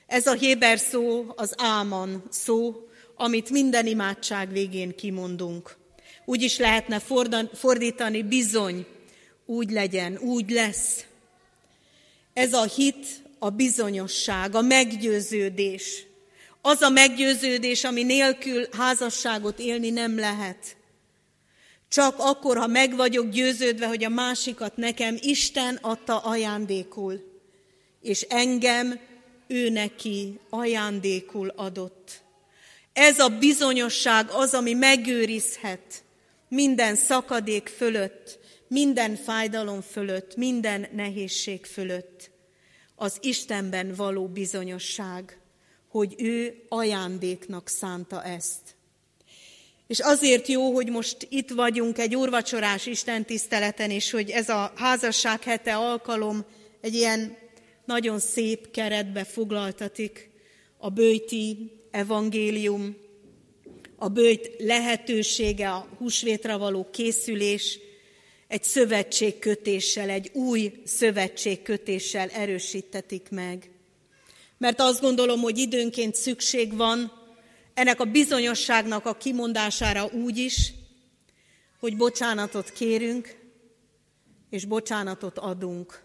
Ez 0.08 0.28
a 0.28 0.34
héber 0.34 0.80
szó 0.80 1.34
az 1.36 1.54
áman 1.58 2.24
szó, 2.30 2.88
amit 3.16 3.50
minden 3.50 3.88
imádság 3.88 4.52
végén 4.52 4.96
kimondunk. 4.96 5.76
Úgy 6.26 6.42
is 6.42 6.58
lehetne 6.58 7.00
fordítani, 7.54 8.24
bizony, 8.24 8.86
úgy 9.46 9.72
legyen, 9.72 10.18
úgy 10.18 10.50
lesz. 10.50 11.06
Ez 12.34 12.54
a 12.54 12.64
hit, 12.64 13.06
a 13.40 13.50
bizonyosság, 13.50 14.56
a 14.56 14.62
meggyőződés. 14.62 16.06
Az 16.62 16.82
a 16.82 16.90
meggyőződés, 16.90 17.84
ami 17.84 18.04
nélkül 18.04 18.68
házasságot 18.72 19.60
élni 19.60 19.90
nem 19.90 20.20
lehet. 20.20 20.76
Csak 21.90 22.16
akkor, 22.18 22.58
ha 22.58 22.68
meg 22.68 22.96
vagyok 22.96 23.30
győződve, 23.30 23.88
hogy 23.88 24.04
a 24.04 24.10
másikat 24.10 24.78
nekem 24.78 25.18
Isten 25.20 25.80
adta 25.82 26.18
ajándékul, 26.18 27.42
és 28.02 28.22
engem 28.22 29.00
ő 29.48 29.70
neki 29.70 30.40
ajándékul 30.50 31.48
adott. 31.56 32.23
Ez 32.94 33.20
a 33.20 33.30
bizonyosság 33.30 34.30
az, 34.30 34.54
ami 34.54 34.74
megőrizhet 34.74 36.04
minden 36.48 36.96
szakadék 36.96 37.68
fölött, 37.68 38.40
minden 38.68 39.16
fájdalom 39.16 39.82
fölött, 39.82 40.36
minden 40.36 40.88
nehézség 40.92 41.66
fölött. 41.66 42.32
Az 42.96 43.18
Istenben 43.22 43.94
való 43.96 44.28
bizonyosság, 44.28 45.38
hogy 45.88 46.16
ő 46.18 46.66
ajándéknak 46.70 47.68
szánta 47.68 48.24
ezt. 48.24 48.76
És 49.88 50.00
azért 50.00 50.48
jó, 50.48 50.74
hogy 50.74 50.90
most 50.90 51.28
itt 51.30 51.50
vagyunk 51.50 51.98
egy 51.98 52.16
úrvacsorás 52.16 52.86
Isten 52.86 53.26
tiszteleten, 53.26 53.90
és 53.90 54.12
hogy 54.12 54.30
ez 54.30 54.50
a 54.50 54.74
házasság 54.76 55.44
hete 55.44 55.76
alkalom 55.76 56.46
egy 56.82 56.94
ilyen 56.94 57.38
nagyon 57.86 58.20
szép 58.20 58.72
keretbe 58.72 59.24
foglaltatik 59.24 60.30
a 60.78 60.90
bőti 60.90 61.72
evangélium, 61.94 62.96
a 63.96 64.08
bőjt 64.08 64.52
lehetősége, 64.58 65.72
a 65.72 65.88
húsvétra 65.98 66.58
való 66.58 66.90
készülés, 66.92 67.80
egy 68.48 68.64
szövetségkötéssel, 68.64 70.10
egy 70.10 70.30
új 70.34 70.82
szövetségkötéssel 70.86 72.30
erősítetik 72.30 73.30
meg. 73.30 73.70
Mert 74.58 74.80
azt 74.80 75.02
gondolom, 75.02 75.40
hogy 75.40 75.58
időnként 75.58 76.16
szükség 76.16 76.76
van 76.76 77.12
ennek 77.74 78.00
a 78.00 78.06
bizonyosságnak 78.06 79.06
a 79.06 79.18
kimondására 79.18 80.06
úgy 80.06 80.38
is, 80.38 80.74
hogy 81.80 81.98
bocsánatot 81.98 82.72
kérünk, 82.72 83.36
és 84.50 84.66
bocsánatot 84.66 85.38
adunk. 85.38 86.04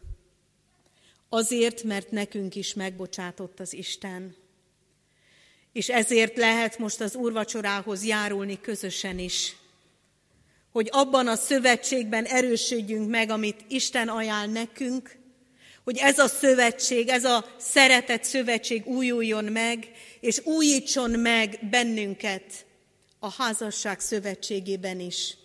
Azért, 1.28 1.82
mert 1.82 2.10
nekünk 2.10 2.54
is 2.54 2.74
megbocsátott 2.74 3.60
az 3.60 3.72
Isten 3.72 4.34
és 5.78 5.88
ezért 5.88 6.36
lehet 6.36 6.78
most 6.78 7.00
az 7.00 7.14
úrvacsorához 7.14 8.04
járulni 8.04 8.60
közösen 8.60 9.18
is. 9.18 9.56
Hogy 10.72 10.88
abban 10.92 11.26
a 11.26 11.36
szövetségben 11.36 12.24
erősödjünk 12.24 13.10
meg, 13.10 13.30
amit 13.30 13.64
Isten 13.68 14.08
ajánl 14.08 14.52
nekünk, 14.52 15.16
hogy 15.84 15.96
ez 15.96 16.18
a 16.18 16.28
szövetség, 16.28 17.08
ez 17.08 17.24
a 17.24 17.44
szeretett 17.58 18.24
szövetség 18.24 18.86
újuljon 18.86 19.44
meg, 19.44 19.90
és 20.20 20.40
újítson 20.44 21.10
meg 21.10 21.58
bennünket 21.70 22.66
a 23.18 23.30
házasság 23.32 24.00
szövetségében 24.00 25.00
is. 25.00 25.36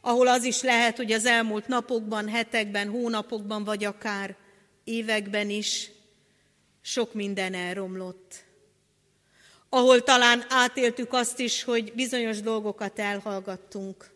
Ahol 0.00 0.28
az 0.28 0.44
is 0.44 0.62
lehet, 0.62 0.96
hogy 0.96 1.12
az 1.12 1.26
elmúlt 1.26 1.66
napokban, 1.66 2.28
hetekben, 2.28 2.88
hónapokban, 2.88 3.64
vagy 3.64 3.84
akár 3.84 4.36
években 4.84 5.50
is 5.50 5.90
sok 6.82 7.14
minden 7.14 7.54
elromlott 7.54 8.44
ahol 9.74 10.02
talán 10.02 10.44
átéltük 10.48 11.12
azt 11.12 11.38
is, 11.38 11.62
hogy 11.62 11.92
bizonyos 11.92 12.40
dolgokat 12.40 12.98
elhallgattunk. 12.98 14.10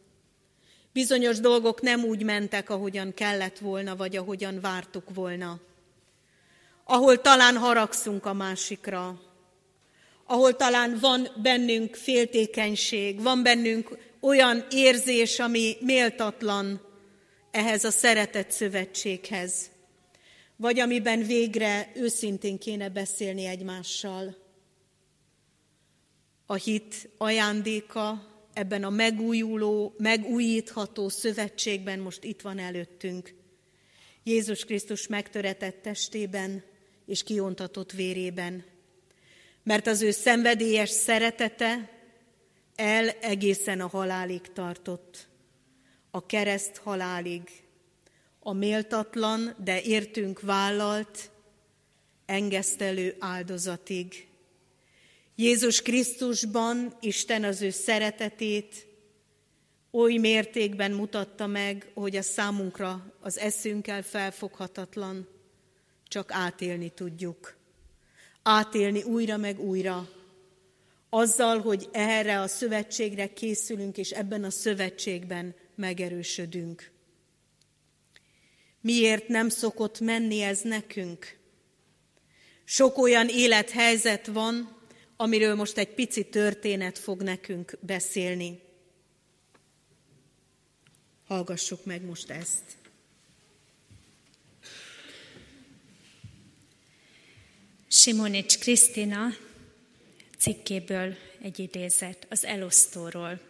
Bizonyos 0.93 1.41
dolgok 1.41 1.81
nem 1.81 2.05
úgy 2.05 2.23
mentek, 2.23 2.71
ahogyan 2.71 3.15
kellett 3.15 3.59
volna, 3.59 3.97
vagy 3.97 4.17
ahogyan 4.17 4.61
vártuk 4.61 5.15
volna. 5.15 5.61
Ahol 6.85 7.21
talán 7.21 7.57
haragszunk 7.57 8.27
a 8.27 8.33
másikra, 8.33 9.21
ahol 10.27 10.57
talán 10.57 10.99
van 11.01 11.29
bennünk 11.43 11.95
féltékenység, 11.95 13.23
van 13.23 13.43
bennünk 13.43 13.99
olyan 14.21 14.67
érzés, 14.71 15.39
ami 15.39 15.77
méltatlan 15.81 16.81
ehhez 17.51 17.85
a 17.85 17.91
szeretett 17.91 18.51
szövetséghez, 18.51 19.71
vagy 20.57 20.81
amiben 20.81 21.23
végre 21.23 21.93
őszintén 21.95 22.59
kéne 22.59 22.89
beszélni 22.89 23.45
egymással. 23.45 24.47
A 26.51 26.55
hit 26.55 27.09
ajándéka 27.17 28.27
ebben 28.53 28.85
a 28.85 28.91
megújuló, 28.91 29.95
megújítható 29.99 31.09
szövetségben 31.09 31.99
most 31.99 32.25
itt 32.25 32.41
van 32.41 32.59
előttünk. 32.59 33.35
Jézus 34.23 34.65
Krisztus 34.65 35.07
megtöretett 35.07 35.83
testében 35.83 36.65
és 37.07 37.23
kiontatott 37.23 37.93
vérében. 37.93 38.65
Mert 39.63 39.87
az 39.87 40.03
ő 40.03 40.11
szenvedélyes 40.11 40.91
szeretete 40.91 41.91
el 42.75 43.09
egészen 43.09 43.81
a 43.81 43.87
halálig 43.87 44.53
tartott. 44.53 45.29
A 46.11 46.27
kereszt 46.27 46.77
halálig. 46.77 47.43
A 48.41 48.53
méltatlan, 48.53 49.55
de 49.65 49.83
értünk 49.83 50.41
vállalt, 50.41 51.31
engesztelő 52.27 53.17
áldozatig. 53.19 54.28
Jézus 55.41 55.83
Krisztusban 55.83 56.97
Isten 57.01 57.45
az 57.45 57.63
ő 57.63 57.71
szeretetét 57.71 58.87
oly 59.91 60.17
mértékben 60.17 60.91
mutatta 60.91 61.47
meg, 61.47 61.91
hogy 61.95 62.17
a 62.17 62.23
számunkra 62.23 63.15
az 63.21 63.39
eszünkkel 63.39 64.03
felfoghatatlan, 64.03 65.29
csak 66.09 66.33
átélni 66.33 66.91
tudjuk. 66.91 67.57
Átélni 68.43 69.03
újra 69.03 69.37
meg 69.37 69.61
újra, 69.61 70.09
azzal, 71.11 71.61
hogy 71.61 71.89
erre 71.93 72.41
a 72.41 72.47
szövetségre 72.47 73.33
készülünk, 73.33 73.99
és 73.99 74.11
ebben 74.11 74.45
a 74.45 74.51
szövetségben 74.51 75.55
megerősödünk. 75.75 76.91
Miért 78.81 79.29
nem 79.29 79.49
szokott 79.49 80.01
menni 80.01 80.41
ez 80.41 80.61
nekünk? 80.61 81.39
Sok 82.65 82.99
olyan 82.99 83.29
élethelyzet 83.29 84.27
van, 84.27 84.78
amiről 85.21 85.55
most 85.55 85.79
egy 85.79 85.89
pici 85.89 86.25
történet 86.25 86.99
fog 86.99 87.23
nekünk 87.23 87.79
beszélni. 87.81 88.61
Hallgassuk 91.27 91.85
meg 91.85 92.03
most 92.03 92.31
ezt. 92.31 92.63
Simonics 97.89 98.59
Krisztina 98.59 99.29
cikkéből 100.39 101.17
egy 101.43 101.59
idézet 101.59 102.27
az 102.31 102.45
elosztóról. 102.45 103.41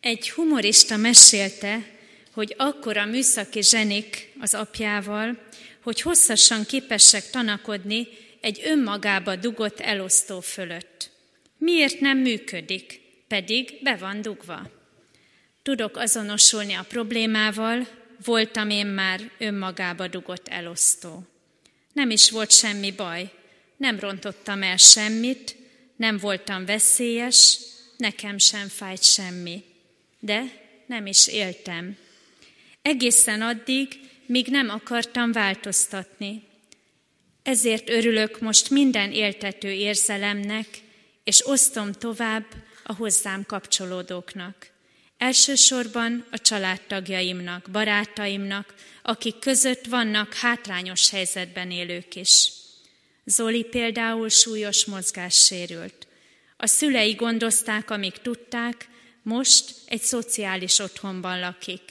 Egy 0.00 0.30
humorista 0.30 0.96
mesélte, 0.96 1.98
hogy 2.32 2.54
akkor 2.56 2.96
a 2.96 3.04
műszaki 3.04 3.62
zsenik 3.62 4.32
az 4.40 4.54
apjával, 4.54 5.46
hogy 5.82 6.00
hosszasan 6.00 6.64
képesek 6.64 7.30
tanakodni 7.30 8.08
egy 8.40 8.60
önmagába 8.64 9.36
dugott 9.36 9.80
elosztó 9.80 10.40
fölött. 10.40 11.10
Miért 11.58 12.00
nem 12.00 12.18
működik, 12.18 13.00
pedig 13.28 13.78
be 13.82 13.96
van 13.96 14.22
dugva? 14.22 14.70
Tudok 15.62 15.96
azonosulni 15.96 16.74
a 16.74 16.84
problémával, 16.88 17.86
voltam 18.24 18.70
én 18.70 18.86
már 18.86 19.30
önmagába 19.38 20.08
dugott 20.08 20.48
elosztó. 20.48 21.22
Nem 21.92 22.10
is 22.10 22.30
volt 22.30 22.50
semmi 22.50 22.92
baj, 22.92 23.30
nem 23.76 23.98
rontottam 23.98 24.62
el 24.62 24.76
semmit, 24.76 25.56
nem 25.96 26.18
voltam 26.18 26.64
veszélyes, 26.64 27.58
nekem 27.96 28.38
sem 28.38 28.68
fájt 28.68 29.02
semmi. 29.04 29.64
De 30.20 30.42
nem 30.86 31.06
is 31.06 31.26
éltem. 31.26 31.96
Egészen 32.82 33.42
addig, 33.42 34.00
míg 34.26 34.46
nem 34.46 34.68
akartam 34.68 35.32
változtatni. 35.32 36.42
Ezért 37.48 37.88
örülök 37.88 38.40
most 38.40 38.70
minden 38.70 39.12
éltető 39.12 39.70
érzelemnek, 39.70 40.66
és 41.24 41.46
osztom 41.46 41.92
tovább 41.92 42.44
a 42.84 42.94
hozzám 42.94 43.44
kapcsolódóknak. 43.46 44.70
Elsősorban 45.18 46.26
a 46.30 46.38
családtagjaimnak, 46.38 47.68
barátaimnak, 47.70 48.74
akik 49.02 49.38
között 49.38 49.86
vannak 49.86 50.34
hátrányos 50.34 51.10
helyzetben 51.10 51.70
élők 51.70 52.14
is. 52.14 52.50
Zoli 53.24 53.62
például 53.62 54.28
súlyos 54.28 54.84
mozgássérült. 54.84 56.06
A 56.56 56.66
szülei 56.66 57.12
gondozták, 57.12 57.90
amíg 57.90 58.12
tudták, 58.12 58.88
most 59.22 59.74
egy 59.86 60.02
szociális 60.02 60.78
otthonban 60.78 61.40
lakik. 61.40 61.82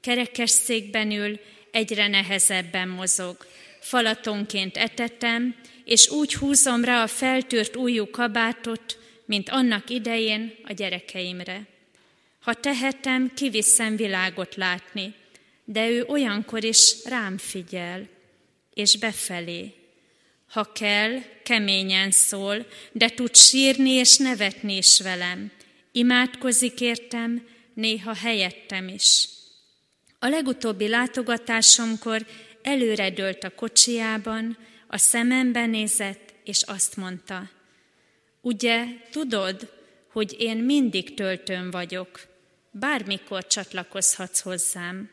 Kerekes 0.00 0.50
székben 0.50 1.10
ül, 1.10 1.40
egyre 1.70 2.06
nehezebben 2.06 2.88
mozog. 2.88 3.46
Falatonként 3.84 4.76
etetem, 4.76 5.54
és 5.84 6.08
úgy 6.08 6.34
húzom 6.34 6.84
rá 6.84 7.02
a 7.02 7.06
feltört 7.06 7.76
újú 7.76 8.10
kabátot, 8.10 8.98
mint 9.24 9.48
annak 9.48 9.90
idején 9.90 10.54
a 10.62 10.72
gyerekeimre. 10.72 11.66
Ha 12.40 12.54
tehetem, 12.54 13.32
kiviszem 13.34 13.96
világot 13.96 14.54
látni, 14.54 15.14
de 15.64 15.88
ő 15.88 16.04
olyankor 16.06 16.64
is 16.64 16.94
rám 17.04 17.38
figyel, 17.38 18.08
és 18.74 18.96
befelé. 18.96 19.74
Ha 20.48 20.72
kell, 20.72 21.22
keményen 21.42 22.10
szól, 22.10 22.66
de 22.92 23.08
tud 23.08 23.36
sírni 23.36 23.90
és 23.90 24.16
nevetni 24.16 24.76
is 24.76 25.00
velem. 25.00 25.50
Imádkozik 25.92 26.80
értem, 26.80 27.48
néha 27.74 28.14
helyettem 28.14 28.88
is. 28.88 29.28
A 30.18 30.28
legutóbbi 30.28 30.88
látogatásomkor 30.88 32.26
előredőlt 32.64 33.44
a 33.44 33.54
kocsiában, 33.54 34.56
a 34.86 34.98
szemembe 34.98 35.66
nézett, 35.66 36.34
és 36.44 36.62
azt 36.62 36.96
mondta, 36.96 37.50
ugye 38.40 38.84
tudod, 39.10 39.72
hogy 40.12 40.36
én 40.38 40.56
mindig 40.56 41.14
töltőn 41.14 41.70
vagyok, 41.70 42.20
bármikor 42.70 43.46
csatlakozhatsz 43.46 44.40
hozzám. 44.40 45.10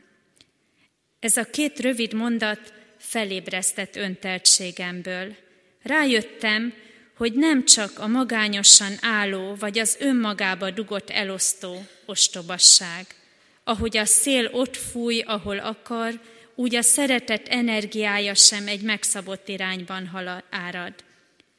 Ez 1.19 1.37
a 1.37 1.43
két 1.43 1.79
rövid 1.79 2.13
mondat 2.13 2.73
felébresztett 2.97 3.95
önteltségemből. 3.95 5.35
Rájöttem, 5.83 6.73
hogy 7.15 7.33
nem 7.33 7.65
csak 7.65 7.99
a 7.99 8.07
magányosan 8.07 8.91
álló 9.01 9.55
vagy 9.55 9.79
az 9.79 9.97
önmagába 9.99 10.71
dugott 10.71 11.09
elosztó 11.09 11.85
ostobasság. 12.05 13.05
Ahogy 13.63 13.97
a 13.97 14.05
szél 14.05 14.49
ott 14.51 14.75
fúj, 14.75 15.19
ahol 15.19 15.57
akar, 15.57 16.19
úgy 16.61 16.75
a 16.75 16.81
szeretet 16.81 17.47
energiája 17.47 18.33
sem 18.33 18.67
egy 18.67 18.81
megszabott 18.81 19.47
irányban 19.47 20.07
halad, 20.07 20.43
árad. 20.49 20.93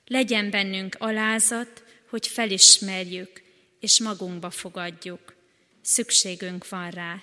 Legyen 0.06 0.50
bennünk 0.50 0.96
alázat, 0.98 1.84
hogy 2.10 2.26
felismerjük 2.26 3.42
és 3.80 4.00
magunkba 4.00 4.50
fogadjuk. 4.50 5.34
Szükségünk 5.80 6.68
van 6.68 6.90
rá, 6.90 7.22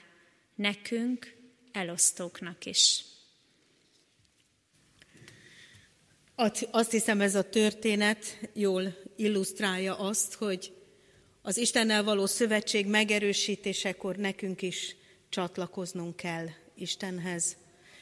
nekünk, 0.55 1.35
elosztóknak 1.71 2.65
is. 2.65 3.03
Azt 6.71 6.91
hiszem, 6.91 7.21
ez 7.21 7.35
a 7.35 7.49
történet 7.49 8.39
jól 8.53 8.97
illusztrálja 9.15 9.97
azt, 9.97 10.33
hogy 10.33 10.73
az 11.41 11.57
Istennel 11.57 12.03
való 12.03 12.25
szövetség 12.25 12.85
megerősítésekor 12.85 14.15
nekünk 14.15 14.61
is 14.61 14.95
csatlakoznunk 15.29 16.15
kell 16.15 16.47
Istenhez. 16.75 17.58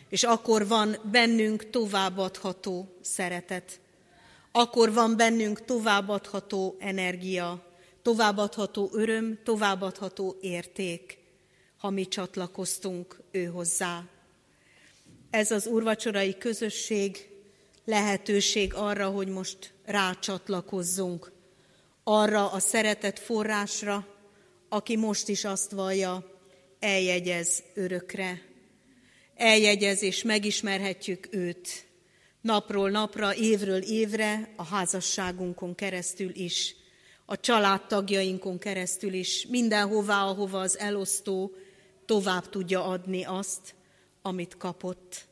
És 0.09 0.23
akkor 0.23 0.67
van 0.67 0.97
bennünk 1.11 1.69
továbbadható 1.69 2.97
szeretet. 3.01 3.79
Akkor 4.51 4.93
van 4.93 5.17
bennünk 5.17 5.65
továbbadható 5.65 6.75
energia, 6.79 7.65
továbbadható 8.01 8.89
öröm, 8.93 9.39
továbbadható 9.43 10.37
érték, 10.41 11.17
ha 11.77 11.89
mi 11.89 12.07
csatlakoztunk 12.07 13.21
ő 13.31 13.45
hozzá. 13.45 14.03
Ez 15.29 15.51
az 15.51 15.65
urvacsorai 15.67 16.37
közösség 16.37 17.29
lehetőség 17.85 18.73
arra, 18.73 19.09
hogy 19.09 19.27
most 19.27 19.73
rácsatlakozzunk 19.85 21.31
arra 22.03 22.51
a 22.51 22.59
szeretet 22.59 23.19
forrásra, 23.19 24.07
aki 24.69 24.95
most 24.95 25.27
is 25.27 25.45
azt 25.45 25.71
vallja, 25.71 26.31
eljegyez 26.79 27.63
örökre. 27.73 28.46
Eljegyez 29.37 30.01
és 30.01 30.23
megismerhetjük 30.23 31.27
őt 31.31 31.85
napról 32.41 32.89
napra, 32.89 33.35
évről 33.35 33.81
évre, 33.81 34.53
a 34.55 34.63
házasságunkon 34.63 35.75
keresztül 35.75 36.31
is, 36.33 36.75
a 37.25 37.39
családtagjainkon 37.39 38.59
keresztül 38.59 39.13
is, 39.13 39.45
mindenhová, 39.49 40.23
ahova 40.23 40.59
az 40.59 40.77
elosztó 40.77 41.55
tovább 42.05 42.49
tudja 42.49 42.85
adni 42.85 43.23
azt, 43.23 43.75
amit 44.21 44.57
kapott. 44.57 45.25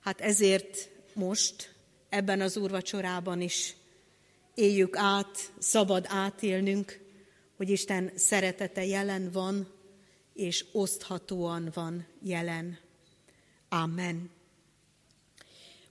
Hát 0.00 0.20
ezért 0.20 0.90
most 1.14 1.74
ebben 2.08 2.40
az 2.40 2.56
úrvacsorában 2.56 3.40
is 3.40 3.76
éljük 4.54 4.96
át, 4.96 5.52
szabad 5.58 6.06
átélnünk, 6.08 7.00
hogy 7.56 7.70
Isten 7.70 8.10
szeretete 8.14 8.84
jelen 8.84 9.30
van, 9.32 9.68
és 10.34 10.64
oszthatóan 10.72 11.70
van 11.74 12.06
jelen. 12.22 12.78
Amen. 13.72 14.30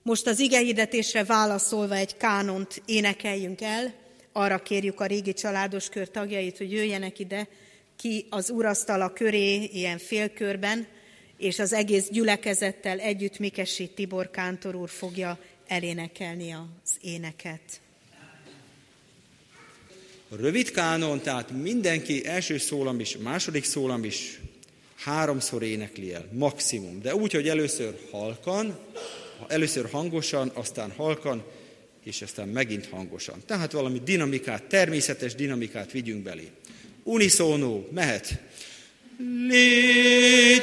Most 0.02 0.26
az 0.26 0.38
igehirdetésre 0.38 1.24
válaszolva 1.24 1.94
egy 1.94 2.16
kánont 2.16 2.82
énekeljünk 2.86 3.60
el, 3.60 3.94
arra 4.32 4.58
kérjük 4.58 5.00
a 5.00 5.06
régi 5.06 5.32
családos 5.32 5.88
kör 5.88 6.10
tagjait, 6.10 6.58
hogy 6.58 6.72
jöjjenek 6.72 7.18
ide, 7.18 7.48
ki 7.96 8.26
az 8.30 8.50
urasztala 8.50 9.12
köré, 9.12 9.64
ilyen 9.64 9.98
félkörben, 9.98 10.86
és 11.36 11.58
az 11.58 11.72
egész 11.72 12.08
gyülekezettel 12.10 12.98
együtt 12.98 13.38
Mikesi 13.38 13.88
Tibor 13.88 14.30
Kántor 14.30 14.74
úr 14.74 14.90
fogja 14.90 15.38
elénekelni 15.66 16.52
az 16.52 16.96
éneket. 17.00 17.80
A 20.28 20.36
rövid 20.36 20.70
kánon, 20.70 21.20
tehát 21.20 21.50
mindenki 21.50 22.26
első 22.26 22.58
szólam 22.58 23.00
is, 23.00 23.16
második 23.16 23.64
szólam 23.64 24.04
is 24.04 24.40
háromszor 25.04 25.62
énekli 25.62 26.14
el, 26.14 26.28
maximum. 26.32 27.00
De 27.00 27.14
úgy, 27.14 27.32
hogy 27.32 27.48
először 27.48 27.98
halkan, 28.10 28.78
először 29.48 29.90
hangosan, 29.90 30.50
aztán 30.54 30.92
halkan, 30.96 31.44
és 32.04 32.22
aztán 32.22 32.48
megint 32.48 32.86
hangosan. 32.86 33.42
Tehát 33.46 33.72
valami 33.72 34.00
dinamikát, 34.04 34.62
természetes 34.62 35.34
dinamikát 35.34 35.92
vigyünk 35.92 36.22
belé. 36.22 36.48
Unisono, 37.02 37.80
mehet. 37.90 38.40
Légy 39.48 40.62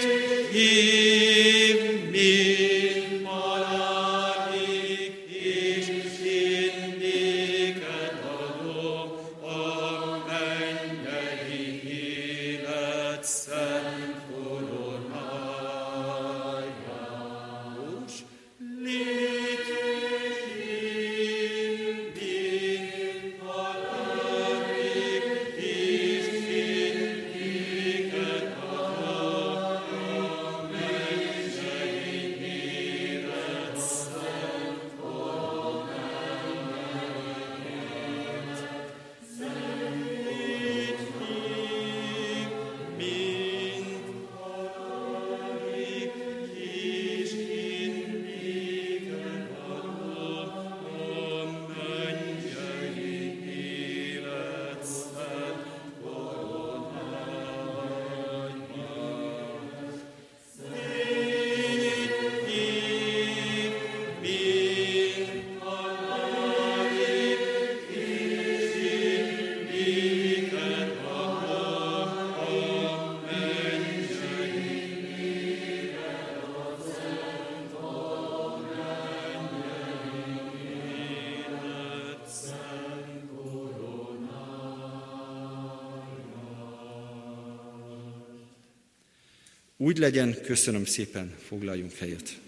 Úgy 89.81 89.97
legyen, 89.97 90.41
köszönöm 90.41 90.85
szépen, 90.85 91.35
foglaljunk 91.47 91.93
helyet. 91.93 92.39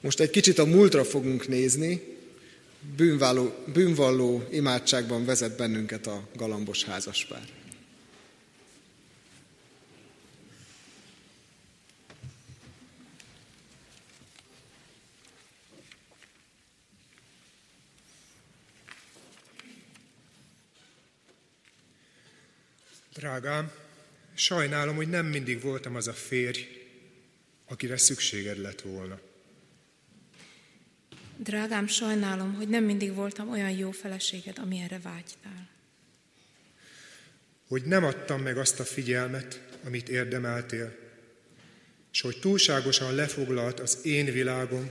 Most 0.00 0.20
egy 0.20 0.30
kicsit 0.30 0.58
a 0.58 0.64
múltra 0.64 1.04
fogunk 1.04 1.48
nézni. 1.48 2.02
Bűnvalló, 2.96 3.54
bűnvalló 3.72 4.46
imádságban 4.50 5.24
vezet 5.24 5.56
bennünket 5.56 6.06
a 6.06 6.28
galambos 6.36 6.84
házaspár. 6.84 7.59
Drágám, 23.20 23.70
sajnálom, 24.34 24.96
hogy 24.96 25.08
nem 25.08 25.26
mindig 25.26 25.60
voltam 25.60 25.96
az 25.96 26.08
a 26.08 26.12
férj, 26.12 26.60
akire 27.66 27.96
szükséged 27.96 28.58
lett 28.58 28.80
volna. 28.80 29.20
Drágám, 31.36 31.86
sajnálom, 31.86 32.54
hogy 32.54 32.68
nem 32.68 32.84
mindig 32.84 33.14
voltam 33.14 33.50
olyan 33.50 33.70
jó 33.70 33.90
feleséged, 33.90 34.58
amilyenre 34.58 34.98
vágytál. 34.98 35.68
Hogy 37.68 37.82
nem 37.82 38.04
adtam 38.04 38.42
meg 38.42 38.56
azt 38.56 38.80
a 38.80 38.84
figyelmet, 38.84 39.62
amit 39.84 40.08
érdemeltél, 40.08 40.96
és 42.12 42.20
hogy 42.20 42.40
túlságosan 42.40 43.14
lefoglalt 43.14 43.80
az 43.80 43.98
én 44.02 44.32
világom 44.32 44.90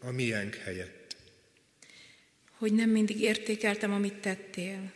a 0.00 0.10
miénk 0.10 0.54
helyett. 0.54 1.16
Hogy 2.50 2.72
nem 2.72 2.90
mindig 2.90 3.20
értékeltem, 3.20 3.92
amit 3.92 4.20
tettél, 4.20 4.92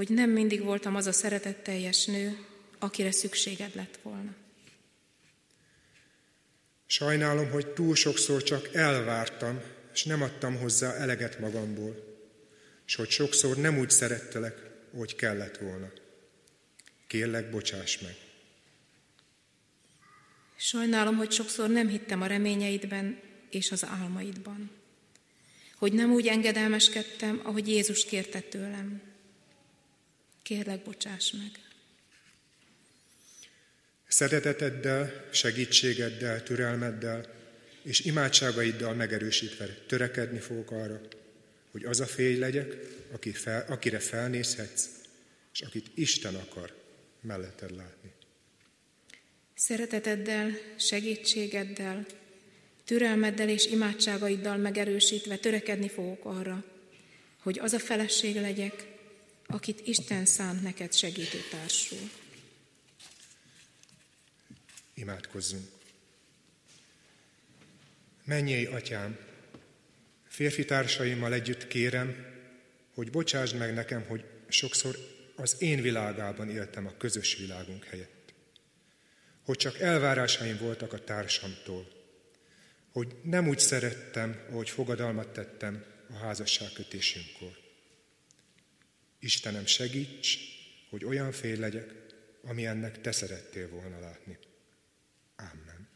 hogy 0.00 0.08
nem 0.08 0.30
mindig 0.30 0.62
voltam 0.62 0.96
az 0.96 1.06
a 1.06 1.12
szeretetteljes 1.12 2.04
nő, 2.04 2.38
akire 2.78 3.10
szükséged 3.10 3.74
lett 3.74 3.98
volna. 4.02 4.34
Sajnálom, 6.86 7.50
hogy 7.50 7.66
túl 7.66 7.94
sokszor 7.94 8.42
csak 8.42 8.74
elvártam, 8.74 9.60
és 9.92 10.04
nem 10.04 10.22
adtam 10.22 10.56
hozzá 10.56 10.92
eleget 10.92 11.38
magamból, 11.38 12.18
és 12.86 12.94
hogy 12.94 13.10
sokszor 13.10 13.56
nem 13.56 13.78
úgy 13.78 13.90
szerettelek, 13.90 14.70
hogy 14.96 15.16
kellett 15.16 15.56
volna. 15.56 15.92
Kérlek, 17.06 17.50
bocsáss 17.50 17.98
meg. 17.98 18.16
Sajnálom, 20.56 21.16
hogy 21.16 21.32
sokszor 21.32 21.68
nem 21.68 21.88
hittem 21.88 22.22
a 22.22 22.26
reményeidben 22.26 23.20
és 23.50 23.72
az 23.72 23.84
álmaidban. 23.84 24.70
Hogy 25.76 25.92
nem 25.92 26.12
úgy 26.12 26.26
engedelmeskedtem, 26.26 27.40
ahogy 27.44 27.68
Jézus 27.68 28.04
kérte 28.04 28.40
tőlem. 28.40 29.09
Kérlek, 30.50 30.82
bocsáss 30.82 31.30
meg. 31.30 31.50
Szereteteddel, 34.08 35.28
segítségeddel, 35.32 36.42
türelmeddel 36.42 37.24
és 37.82 38.00
imádságaiddal 38.00 38.94
megerősítve 38.94 39.66
törekedni 39.86 40.38
fogok 40.38 40.70
arra, 40.70 41.00
hogy 41.70 41.84
az 41.84 42.00
a 42.00 42.06
férj 42.06 42.38
legyek, 42.38 42.76
aki 43.12 43.32
fel, 43.32 43.64
akire 43.68 43.98
felnézhetsz, 43.98 44.88
és 45.52 45.60
akit 45.60 45.86
Isten 45.94 46.34
akar 46.34 46.74
melletted 47.20 47.76
látni. 47.76 48.12
Szereteteddel, 49.54 50.58
segítségeddel, 50.76 52.06
türelmeddel 52.84 53.48
és 53.48 53.66
imádságaiddal 53.66 54.56
megerősítve 54.56 55.36
törekedni 55.36 55.88
fogok 55.88 56.24
arra, 56.24 56.64
hogy 57.36 57.58
az 57.58 57.72
a 57.72 57.78
feleség 57.78 58.34
legyek, 58.34 58.98
akit 59.50 59.86
Isten 59.86 60.26
szánt 60.26 60.62
neked 60.62 60.92
segítőtársul. 60.92 62.10
Imádkozzunk. 64.94 65.68
Menjél, 68.24 68.72
atyám, 68.72 69.18
férfi 70.28 70.64
társaimmal 70.64 71.32
együtt 71.32 71.66
kérem, 71.66 72.26
hogy 72.94 73.10
bocsásd 73.10 73.56
meg 73.56 73.74
nekem, 73.74 74.04
hogy 74.06 74.24
sokszor 74.48 74.96
az 75.36 75.56
én 75.58 75.82
világában 75.82 76.50
éltem 76.50 76.86
a 76.86 76.96
közös 76.96 77.36
világunk 77.36 77.84
helyett. 77.84 78.32
Hogy 79.44 79.56
csak 79.56 79.78
elvárásaim 79.78 80.58
voltak 80.58 80.92
a 80.92 81.04
társamtól. 81.04 81.98
hogy 82.92 83.16
nem 83.22 83.48
úgy 83.48 83.58
szerettem, 83.58 84.40
ahogy 84.50 84.70
fogadalmat 84.70 85.28
tettem 85.28 85.84
a 86.10 86.12
házasságkötésünkkor. 86.12 87.69
Istenem, 89.20 89.66
segíts, 89.66 90.38
hogy 90.90 91.04
olyan 91.04 91.32
fél 91.32 91.58
legyek, 91.58 91.92
ami 92.42 92.66
ennek 92.66 93.00
te 93.00 93.12
szerettél 93.12 93.68
volna 93.68 94.00
látni. 94.00 94.38
Amen. 95.36 95.88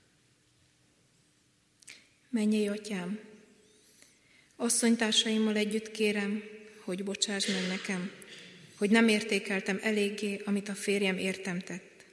Mennyi 2.30 2.68
atyám, 2.68 3.20
asszonytársaimmal 4.56 5.56
együtt 5.56 5.90
kérem, 5.90 6.42
hogy 6.80 7.04
bocsáss 7.04 7.46
meg 7.46 7.66
nekem, 7.68 8.10
hogy 8.74 8.90
nem 8.90 9.08
értékeltem 9.08 9.78
eléggé, 9.82 10.42
amit 10.44 10.68
a 10.68 10.74
férjem 10.74 11.18
értem 11.18 11.58
tett, 11.58 12.04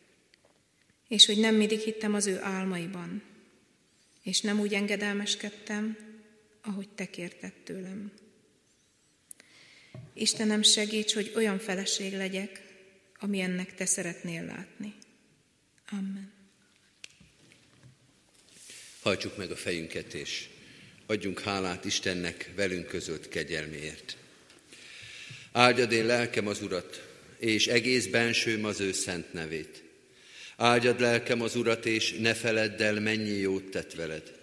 és 1.07 1.25
hogy 1.25 1.37
nem 1.37 1.55
mindig 1.55 1.79
hittem 1.79 2.13
az 2.13 2.27
ő 2.27 2.39
álmaiban, 2.41 3.23
és 4.23 4.41
nem 4.41 4.59
úgy 4.59 4.73
engedelmeskedtem, 4.73 5.97
ahogy 6.61 6.89
te 6.89 7.09
kérted 7.09 7.53
tőlem. 7.53 8.11
Istenem, 10.21 10.61
segíts, 10.61 11.13
hogy 11.13 11.31
olyan 11.35 11.59
feleség 11.59 12.13
legyek, 12.13 12.61
ami 13.19 13.39
ennek 13.39 13.75
te 13.75 13.85
szeretnél 13.85 14.45
látni. 14.45 14.93
Amen. 15.89 16.31
Hajtsuk 19.01 19.37
meg 19.37 19.51
a 19.51 19.55
fejünket, 19.55 20.13
és 20.13 20.47
adjunk 21.05 21.39
hálát 21.39 21.85
Istennek 21.85 22.51
velünk 22.55 22.87
között 22.87 23.27
kegyelméért. 23.27 24.17
Áldjad 25.51 25.91
én 25.91 26.05
lelkem 26.05 26.47
az 26.47 26.61
Urat, 26.61 27.07
és 27.37 27.67
egész 27.67 28.05
bensőm 28.07 28.65
az 28.65 28.79
ő 28.79 28.91
szent 28.91 29.33
nevét. 29.33 29.83
Áldjad 30.57 30.99
lelkem 30.99 31.41
az 31.41 31.55
Urat, 31.55 31.85
és 31.85 32.13
ne 32.19 32.33
feledd 32.33 32.81
el, 32.81 32.99
mennyi 32.99 33.37
jót 33.37 33.69
tett 33.69 33.93
veled. 33.93 34.39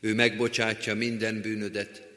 Ő 0.00 0.14
megbocsátja 0.14 0.94
minden 0.94 1.40
bűnödet, 1.40 2.09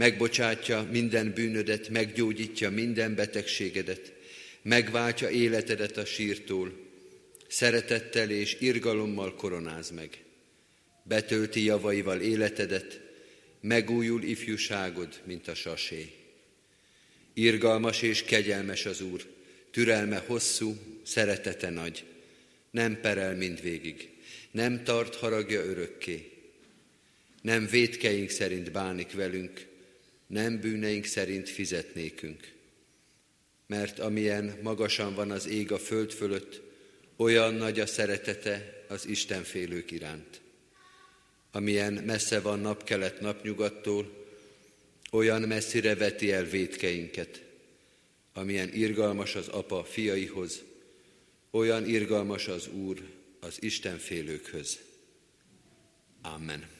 megbocsátja 0.00 0.88
minden 0.90 1.32
bűnödet, 1.32 1.88
meggyógyítja 1.88 2.70
minden 2.70 3.14
betegségedet, 3.14 4.12
megváltja 4.62 5.28
életedet 5.28 5.96
a 5.96 6.04
sírtól, 6.04 6.72
szeretettel 7.48 8.30
és 8.30 8.56
irgalommal 8.60 9.34
koronáz 9.34 9.90
meg. 9.90 10.24
Betölti 11.02 11.64
javaival 11.64 12.20
életedet, 12.20 13.00
megújul 13.60 14.22
ifjúságod, 14.22 15.20
mint 15.24 15.48
a 15.48 15.54
sasé. 15.54 16.10
Irgalmas 17.34 18.02
és 18.02 18.22
kegyelmes 18.22 18.86
az 18.86 19.00
Úr, 19.00 19.26
türelme 19.70 20.24
hosszú, 20.26 20.76
szeretete 21.02 21.70
nagy, 21.70 22.04
nem 22.70 23.00
perel 23.00 23.36
mindvégig, 23.36 24.08
nem 24.50 24.84
tart 24.84 25.14
haragja 25.14 25.64
örökké, 25.64 26.30
nem 27.42 27.66
védkeink 27.66 28.30
szerint 28.30 28.72
bánik 28.72 29.12
velünk, 29.12 29.68
nem 30.30 30.60
bűneink 30.60 31.04
szerint 31.04 31.48
fizetnékünk. 31.48 32.52
Mert 33.66 33.98
amilyen 33.98 34.58
magasan 34.62 35.14
van 35.14 35.30
az 35.30 35.48
ég 35.48 35.72
a 35.72 35.78
föld 35.78 36.12
fölött, 36.12 36.60
olyan 37.16 37.54
nagy 37.54 37.80
a 37.80 37.86
szeretete 37.86 38.84
az 38.88 39.06
Isten 39.06 39.42
félők 39.42 39.90
iránt. 39.90 40.40
Amilyen 41.52 41.92
messze 41.92 42.40
van 42.40 42.60
napkelet 42.60 43.20
napnyugattól, 43.20 44.26
olyan 45.10 45.42
messzire 45.42 45.94
veti 45.94 46.32
el 46.32 46.44
védkeinket. 46.44 47.42
Amilyen 48.32 48.74
irgalmas 48.74 49.34
az 49.34 49.48
apa 49.48 49.84
fiaihoz, 49.84 50.62
olyan 51.50 51.86
irgalmas 51.88 52.48
az 52.48 52.68
Úr 52.68 53.02
az 53.40 53.62
Isten 53.62 53.98
félőkhöz. 53.98 54.78
Amen. 56.22 56.79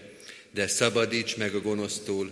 de 0.53 0.67
szabadíts 0.67 1.37
meg 1.37 1.55
a 1.55 1.61
gonosztól, 1.61 2.31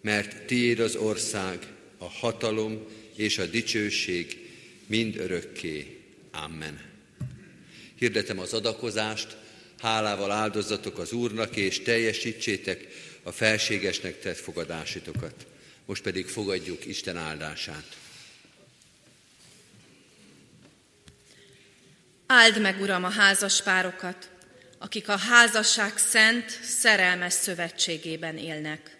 mert 0.00 0.46
tiéd 0.46 0.80
az 0.80 0.96
ország, 0.96 1.66
a 1.98 2.08
hatalom 2.08 2.86
és 3.14 3.38
a 3.38 3.46
dicsőség 3.46 4.50
mind 4.86 5.16
örökké. 5.16 6.00
Amen. 6.32 6.80
Hirdetem 7.98 8.38
az 8.38 8.52
adakozást, 8.52 9.36
hálával 9.78 10.30
áldozatok 10.30 10.98
az 10.98 11.12
Úrnak, 11.12 11.56
és 11.56 11.82
teljesítsétek 11.82 12.86
a 13.22 13.32
felségesnek 13.32 14.20
tett 14.20 14.36
fogadásitokat. 14.36 15.46
Most 15.84 16.02
pedig 16.02 16.26
fogadjuk 16.26 16.86
Isten 16.86 17.16
áldását. 17.16 17.96
Áld 22.26 22.60
meg, 22.60 22.80
Uram, 22.80 23.04
a 23.04 23.10
házas 23.10 23.62
párokat, 23.62 24.30
akik 24.78 25.08
a 25.08 25.16
házasság 25.16 25.98
szent, 25.98 26.50
szerelmes 26.62 27.32
szövetségében 27.32 28.36
élnek. 28.36 28.96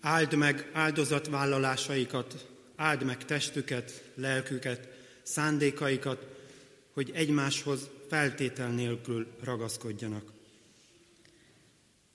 Áld 0.00 0.34
meg 0.34 0.70
áldozatvállalásaikat, 0.72 2.46
áld 2.76 3.02
meg 3.02 3.24
testüket, 3.24 4.02
lelküket, 4.14 4.88
szándékaikat, 5.22 6.26
hogy 6.92 7.10
egymáshoz 7.14 7.80
feltétel 8.08 8.68
nélkül 8.68 9.26
ragaszkodjanak. 9.44 10.32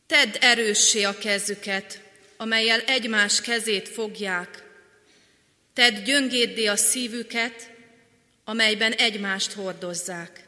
Tedd 0.08 0.36
erőssé 0.40 1.04
a 1.04 1.18
kezüket, 1.18 2.02
amelyel 2.38 2.80
egymás 2.80 3.42
kezét 3.42 3.88
fogják. 3.88 4.64
Tedd 5.74 6.04
gyöngéddé 6.04 6.66
a 6.66 6.76
szívüket, 6.76 7.72
amelyben 8.44 8.92
egymást 8.92 9.52
hordozzák. 9.52 10.45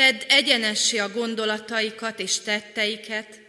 Tedd 0.00 0.20
egyenessé 0.28 0.98
a 0.98 1.08
gondolataikat 1.08 2.18
és 2.18 2.38
tetteiket, 2.38 3.40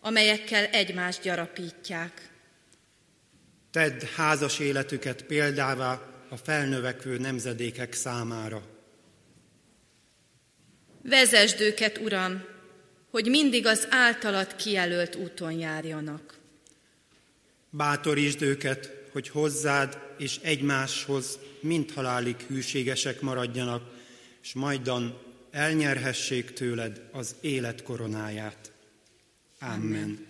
amelyekkel 0.00 0.64
egymást 0.64 1.22
gyarapítják. 1.22 2.30
Tedd 3.70 4.04
házas 4.16 4.58
életüket 4.58 5.22
példává 5.22 6.00
a 6.28 6.36
felnövekvő 6.36 7.18
nemzedékek 7.18 7.92
számára. 7.92 8.62
Vezesd 11.02 11.60
őket, 11.60 11.98
Uram, 11.98 12.44
hogy 13.10 13.26
mindig 13.26 13.66
az 13.66 13.86
általad 13.90 14.56
kijelölt 14.56 15.14
úton 15.14 15.52
járjanak. 15.52 16.38
Bátorítsd 17.70 18.42
őket, 18.42 18.90
hogy 19.10 19.28
hozzád 19.28 19.98
és 20.18 20.38
egymáshoz 20.42 21.38
mind 21.60 21.90
halálig 21.90 22.36
hűségesek 22.36 23.20
maradjanak, 23.20 23.82
és 24.42 24.52
majdan 24.52 25.30
elnyerhessék 25.52 26.52
tőled 26.52 27.00
az 27.10 27.34
élet 27.40 27.82
koronáját. 27.82 28.70
Amen. 29.58 30.26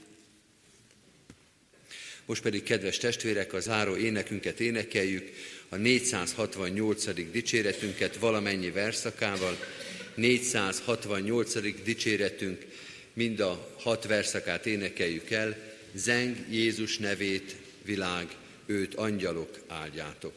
Most 2.26 2.42
pedig, 2.42 2.62
kedves 2.62 2.98
testvérek, 2.98 3.52
a 3.52 3.60
záró 3.60 3.96
énekünket 3.96 4.60
énekeljük, 4.60 5.30
a 5.68 5.76
468. 5.76 7.30
dicséretünket 7.30 8.16
valamennyi 8.16 8.70
verszakával. 8.70 9.58
468. 10.14 11.82
dicséretünk, 11.82 12.64
mind 13.12 13.40
a 13.40 13.74
hat 13.78 14.06
verszakát 14.06 14.66
énekeljük 14.66 15.30
el. 15.30 15.56
Zeng 15.94 16.36
Jézus 16.50 16.98
nevét, 16.98 17.56
világ, 17.82 18.36
őt 18.66 18.94
angyalok 18.94 19.58
áldjátok. 19.68 20.34